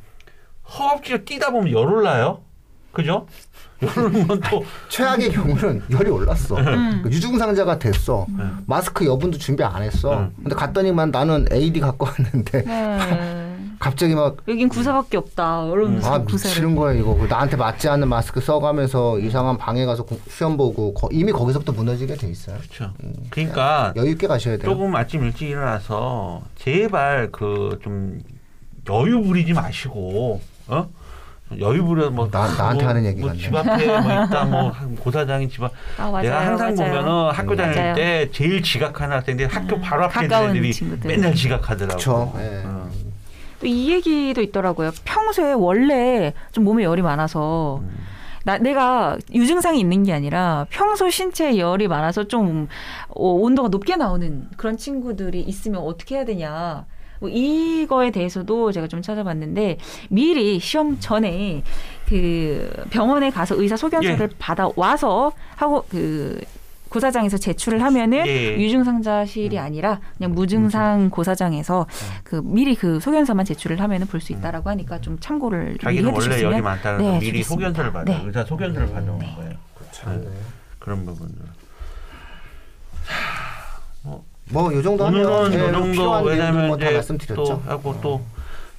허겁지겁 0.68 1.26
뛰다 1.26 1.52
보면 1.52 1.72
열 1.72 1.86
올라요. 1.86 2.44
그죠? 2.92 3.28
열 3.82 3.98
오르면 3.98 4.42
또 4.52 4.66
최악의 4.90 5.32
경우는 5.32 5.84
열이 5.92 6.10
올랐어. 6.10 6.58
음. 6.58 7.00
그 7.02 7.10
유증상자가 7.10 7.80
됐어. 7.80 8.26
음. 8.30 8.60
마스크 8.66 9.06
여분도 9.06 9.38
준비 9.38 9.64
안 9.64 9.82
했어. 9.82 10.20
음. 10.20 10.32
근데 10.36 10.54
갔더니만 10.56 11.12
나는 11.12 11.46
AD 11.52 11.80
갖고 11.80 12.06
왔는데 12.08 12.64
네. 12.64 13.56
갑자기 13.80 14.14
막 14.16 14.36
여긴 14.50 14.68
구사밖에 14.68 15.16
없다. 15.16 15.66
이러면서 15.68 16.14
아, 16.14 16.22
구사를. 16.24 16.50
미치는 16.54 16.76
거예요, 16.76 17.00
이거. 17.02 17.26
나한테 17.28 17.56
맞지 17.56 17.88
않는 17.88 18.10
마스크 18.10 18.42
써가면서 18.42 19.20
이상한 19.20 19.58
방에 19.58 19.86
가서 19.86 20.04
고- 20.04 20.20
시험 20.30 20.58
보고 20.58 20.94
거- 20.94 21.08
이미 21.14 21.32
거기서부터 21.32 21.72
무너지게 21.72 22.16
돼 22.16 22.28
있어요. 22.30 22.58
그렇죠. 22.58 22.92
그러니까 23.30 23.94
여유 23.96 24.12
있게 24.12 24.28
가셔야 24.28 24.58
돼요. 24.58 24.70
조금 24.70 24.94
아침 24.98 25.24
일찍 25.24 25.48
일어나서 25.48 26.42
제발 26.58 27.30
그 27.32 27.80
좀 27.82 28.20
여유 28.90 29.22
부리지 29.24 29.54
마시고 29.54 30.42
어 30.68 30.90
여유 31.58 31.84
부려 31.84 32.10
뭐 32.12 32.30
나- 32.30 32.48
나한테 32.56 32.86
하는 32.86 33.06
얘기 33.06 33.22
같네. 33.22 33.50
뭐집 33.50 33.56
앞에 33.56 33.86
뭐 34.02 34.24
있다 34.26 34.46
뭐 34.46 34.70
한 34.72 34.96
고사장이 34.96 35.50
집 35.50 35.64
앞. 35.64 35.72
아, 35.98 36.12
맞아요. 36.12 36.22
내가 36.24 36.46
항상 36.46 36.76
맞아요. 36.76 36.92
보면은 37.02 37.32
학교 37.32 37.52
음. 37.52 37.58
다닐 37.58 37.76
맞아요. 37.76 37.96
때 37.96 38.30
제일 38.32 38.62
지각하는 38.62 39.16
학생들이 39.18 39.48
학교 39.50 39.80
바로 39.80 40.04
앞에 40.06 40.26
있는 40.26 40.50
애들이 40.50 40.72
친구들. 40.74 41.08
맨날 41.10 41.34
지각하더라고. 41.34 41.88
그렇죠. 42.00 42.34
예. 42.40 42.62
어. 42.66 42.90
또이 43.62 43.92
얘기도 43.92 44.42
있더라고요. 44.42 44.92
평소에 45.06 45.54
원래 45.54 46.34
좀 46.52 46.64
몸에 46.66 46.84
열이 46.84 47.02
많아서 47.02 47.80
음. 47.82 47.98
나, 48.46 48.58
내가 48.58 49.18
유증상이 49.34 49.80
있는 49.80 50.04
게 50.04 50.14
아니라 50.14 50.66
평소 50.70 51.10
신체에 51.10 51.58
열이 51.58 51.88
많아서 51.90 52.24
좀 52.26 52.68
어, 53.10 53.28
온도가 53.34 53.68
높게 53.68 53.96
나오는 53.98 54.48
그런 54.56 54.78
친구들이 54.78 55.42
있으면 55.42 55.82
어떻게 55.82 56.16
해야 56.16 56.26
되냐. 56.26 56.86
뭐 57.20 57.30
이거에 57.30 58.12
대해서도 58.12 58.72
제가 58.72 58.88
좀 58.88 59.02
찾아봤는데 59.02 59.78
미리 60.10 60.60
시험 60.60 61.00
전에 61.00 61.64
그 62.08 62.70
병원에 62.90 63.30
가서 63.30 63.60
의사 63.62 63.76
소견서를 63.78 64.30
받아 64.40 64.70
와서 64.76 65.32
하고 65.56 65.86
그 65.90 66.40
고사장에서 66.90 67.38
제출을 67.38 67.84
하면은 67.84 68.26
예. 68.26 68.58
유증상자실이 68.58 69.60
아니라 69.60 70.00
그냥 70.18 70.34
무증상 70.34 71.12
고사장에서 71.12 71.86
그 72.24 72.42
미리 72.44 72.74
그 72.74 73.00
소견서만 73.00 73.46
제출을 73.46 73.80
하면은 73.80 74.08
볼 74.08 74.20
수 74.22 74.32
있다라고 74.34 74.72
하니까 74.72 75.00
좀 75.00 75.20
참고를 75.20 75.66
미리 75.66 75.78
자기는 75.84 76.06
원래 76.06 76.16
해두셨으면 76.26 76.52
열이 76.52 76.62
많다는 76.64 76.98
거 77.00 77.04
네, 77.12 77.20
미리 77.20 77.44
좋겠습니다. 77.44 77.48
소견서를 77.54 77.94
받아요. 77.94 78.18
네. 78.18 78.24
의사 78.26 78.44
소견서를 78.44 78.88
받아오는 78.92 79.20
네. 79.20 79.34
거예요. 79.36 79.54
참, 79.92 80.20
네. 80.22 80.28
그런 80.80 81.06
부분들. 81.06 81.38
뭐, 84.50 84.74
요 84.74 84.82
정도 84.82 85.06
하면 85.06 85.26
오늘은 85.26 85.54
예, 85.54 85.56
이 85.56 85.60
정도 85.60 85.92
내용들 85.96 86.32
왜냐면 86.32 86.68
뭐다 86.68 86.86
이제 86.86 86.94
말씀드렸죠. 86.96 87.44
또 87.44 87.62
하고 87.66 88.00
또 88.02 88.22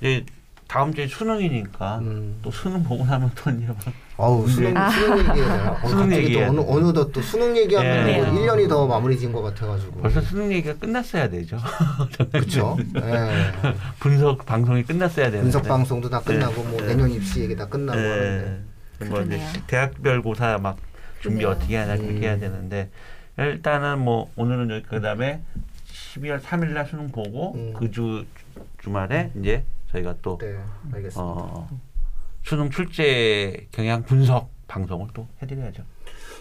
이제 0.00 0.24
다음 0.66 0.94
주에 0.94 1.06
수능이니까 1.06 1.98
음. 1.98 2.38
또 2.42 2.50
수능 2.50 2.82
보고 2.84 3.04
나면 3.04 3.30
또 3.34 3.50
이제 3.50 3.66
막 3.66 3.76
아우 4.16 4.46
수능 4.46 4.76
아. 4.76 4.90
수능 4.90 5.18
얘기해요. 5.18 5.78
어, 5.82 5.88
수능 5.88 6.32
또 6.32 6.40
어느. 6.40 6.60
어느덧 6.78 7.12
또 7.12 7.22
수능 7.22 7.56
얘기하면 7.56 8.06
네. 8.06 8.22
뭐 8.22 8.26
1년이 8.26 8.68
더 8.68 8.86
마무리 8.86 9.18
지은 9.18 9.32
것 9.32 9.42
같아가지고. 9.42 10.00
벌써 10.00 10.20
수능 10.20 10.52
얘기가 10.52 10.74
끝났어야 10.74 11.28
되죠. 11.28 11.56
그렇죠. 12.30 12.76
예. 12.96 13.52
분석 13.98 14.46
방송이 14.46 14.82
끝났어야 14.84 15.26
되는데. 15.26 15.42
분석 15.42 15.62
방송도 15.64 16.08
다 16.08 16.20
끝나고 16.20 16.62
뭐 16.62 16.80
네. 16.80 16.88
내년 16.88 17.10
입시 17.10 17.40
얘기 17.40 17.56
다 17.56 17.66
끝나고 17.66 17.98
하는데. 17.98 18.62
네. 19.00 19.08
뭐. 19.08 19.24
대학별 19.66 20.22
고사 20.22 20.58
막 20.58 20.76
준비 21.20 21.38
그러네요. 21.38 21.56
어떻게 21.56 21.76
하냐 21.76 21.96
그렇게 21.96 22.16
음. 22.16 22.22
해야 22.22 22.38
되는데 22.38 22.90
일단은 23.38 23.98
뭐 24.00 24.30
오늘은 24.36 24.70
여기 24.70 24.82
그다음에 24.84 25.40
12월 25.86 26.40
3일 26.40 26.68
날 26.72 26.86
수능 26.86 27.08
보고 27.08 27.54
음. 27.54 27.72
그주 27.74 28.26
주말에 28.82 29.30
이제 29.36 29.64
저희가 29.90 30.16
또 30.22 30.38
네, 30.38 30.58
알겠습니다. 30.92 31.22
어, 31.22 31.68
수능 32.42 32.70
출제 32.70 33.68
경향 33.72 34.02
분석 34.04 34.50
방송을 34.66 35.08
또 35.14 35.26
해드려야죠. 35.42 35.82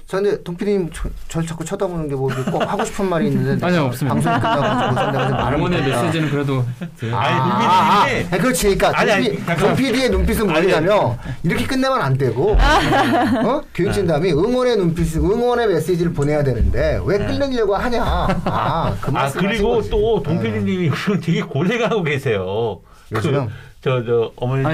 저 0.10 0.18
근데 0.20 0.42
동필님 0.42 0.90
저, 0.92 1.08
절 1.28 1.46
자꾸 1.46 1.64
쳐다보는 1.64 2.10
게 2.10 2.16
뭐 2.16 2.30
꼭 2.52 2.64
하고 2.64 2.84
싶은 2.84 3.08
말이 3.08 3.28
있는데 3.28 3.64
아니요, 3.64 3.84
없습니다. 3.86 4.16
방송 4.16 4.34
끝나가지고 4.34 5.12
내가 5.12 5.28
좀 5.28 5.38
말을 5.38 5.58
못하니까. 5.60 6.02
메시지는 6.02 6.30
그래도 6.32 6.66
그- 7.00 7.12
아, 7.14 7.18
아, 7.20 7.28
아, 7.28 8.06
아, 8.32 8.38
그렇지. 8.40 8.76
그러니까 8.76 9.00
아니, 9.00 9.12
아니, 9.12 9.24
동피- 9.28 9.46
잠깐만. 9.46 9.76
동PD의 9.76 10.10
눈빛은 10.10 10.48
뭐냐면 10.48 11.18
이렇게 11.44 11.68
끝내면 11.68 12.02
안 12.02 12.18
되고 12.18 12.58
어? 12.58 13.62
교육진담이 13.76 14.32
응원의 14.32 14.78
눈빛, 14.78 15.16
응원의 15.16 15.68
메시지를 15.68 16.12
보내야 16.12 16.44
되는데 16.44 17.00
왜 17.06 17.20
네. 17.20 17.28
끝내려고 17.28 17.76
하냐. 17.76 18.04
아, 18.04 18.96
그아 19.00 19.12
말씀 19.12 19.42
그리고. 19.42 19.80
또 19.92 20.24
네. 20.26 20.36
요즘 20.44 21.22
되게 21.22 21.42
고생하고 21.44 22.02
계세요. 22.02 22.80
요즘? 23.12 23.48
그저 23.82 24.04
저 24.06 24.32
어머니들 24.36 24.70
하- 24.70 24.74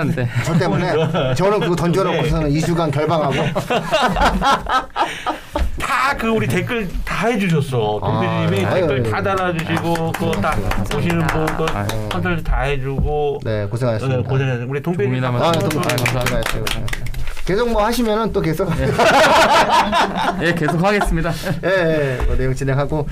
하는데 0.00 0.28
저 0.44 0.58
때문에 0.58 1.34
저는 1.34 1.60
그거 1.60 1.74
던져놓고서는 1.76 2.50
2주간 2.50 2.92
결방하고 2.92 3.34
다 5.80 6.10
그 6.18 6.26
우리 6.28 6.46
댓글 6.46 6.86
다 7.04 7.28
해주셨어. 7.28 8.00
동필이님이 8.02 8.66
아, 8.66 8.74
댓글 8.74 8.96
아유, 8.96 9.10
다 9.10 9.16
아유. 9.16 9.22
달아주시고 9.24 10.12
그거 10.12 10.30
다 10.32 10.54
보시는 10.90 11.26
분그 11.28 11.66
아유. 11.72 12.08
컨설트 12.10 12.42
다 12.42 12.60
해주고 12.62 13.38
네 13.44 13.60
네, 13.62 13.66
고생하셨습니다. 13.66 14.30
우리 14.68 14.82
조금이나마 14.82 15.38
아, 15.38 15.48
아, 15.48 15.52
동 15.52 15.68
감사합니다. 15.80 16.20
고생하셨어요. 16.20 16.64
계속 17.50 17.68
뭐 17.68 17.84
하시면은 17.84 18.32
또 18.32 18.40
계속 18.40 18.70
예, 20.40 20.54
계속 20.54 20.80
하겠습니다. 20.84 21.32
예, 21.64 22.18
예, 22.20 22.24
뭐 22.24 22.36
내용 22.36 22.54
진행하고. 22.54 23.08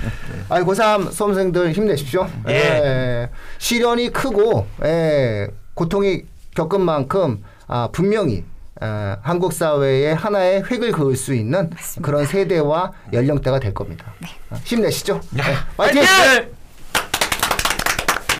아이 0.47 0.61
고3 0.61 1.11
수험생들 1.11 1.73
힘내십시오. 1.73 2.25
예. 2.47 2.53
예. 2.53 3.29
시련이 3.57 4.13
크고 4.13 4.65
예, 4.85 5.49
고통이 5.73 6.21
겪은 6.55 6.79
만큼 6.79 7.43
아, 7.67 7.89
분명히 7.91 8.45
아, 8.79 9.17
한국 9.23 9.51
사회에 9.51 10.13
하나의 10.13 10.63
획을 10.71 10.93
그을 10.93 11.17
수 11.17 11.33
있는 11.33 11.69
그런 12.01 12.25
세대와 12.25 12.93
연령대가 13.11 13.59
될 13.59 13.73
겁니다. 13.73 14.05
아, 14.51 14.55
힘내시죠. 14.63 15.19
예, 15.35 15.41
화이팅! 15.75 16.01
화이팅! 16.01 16.58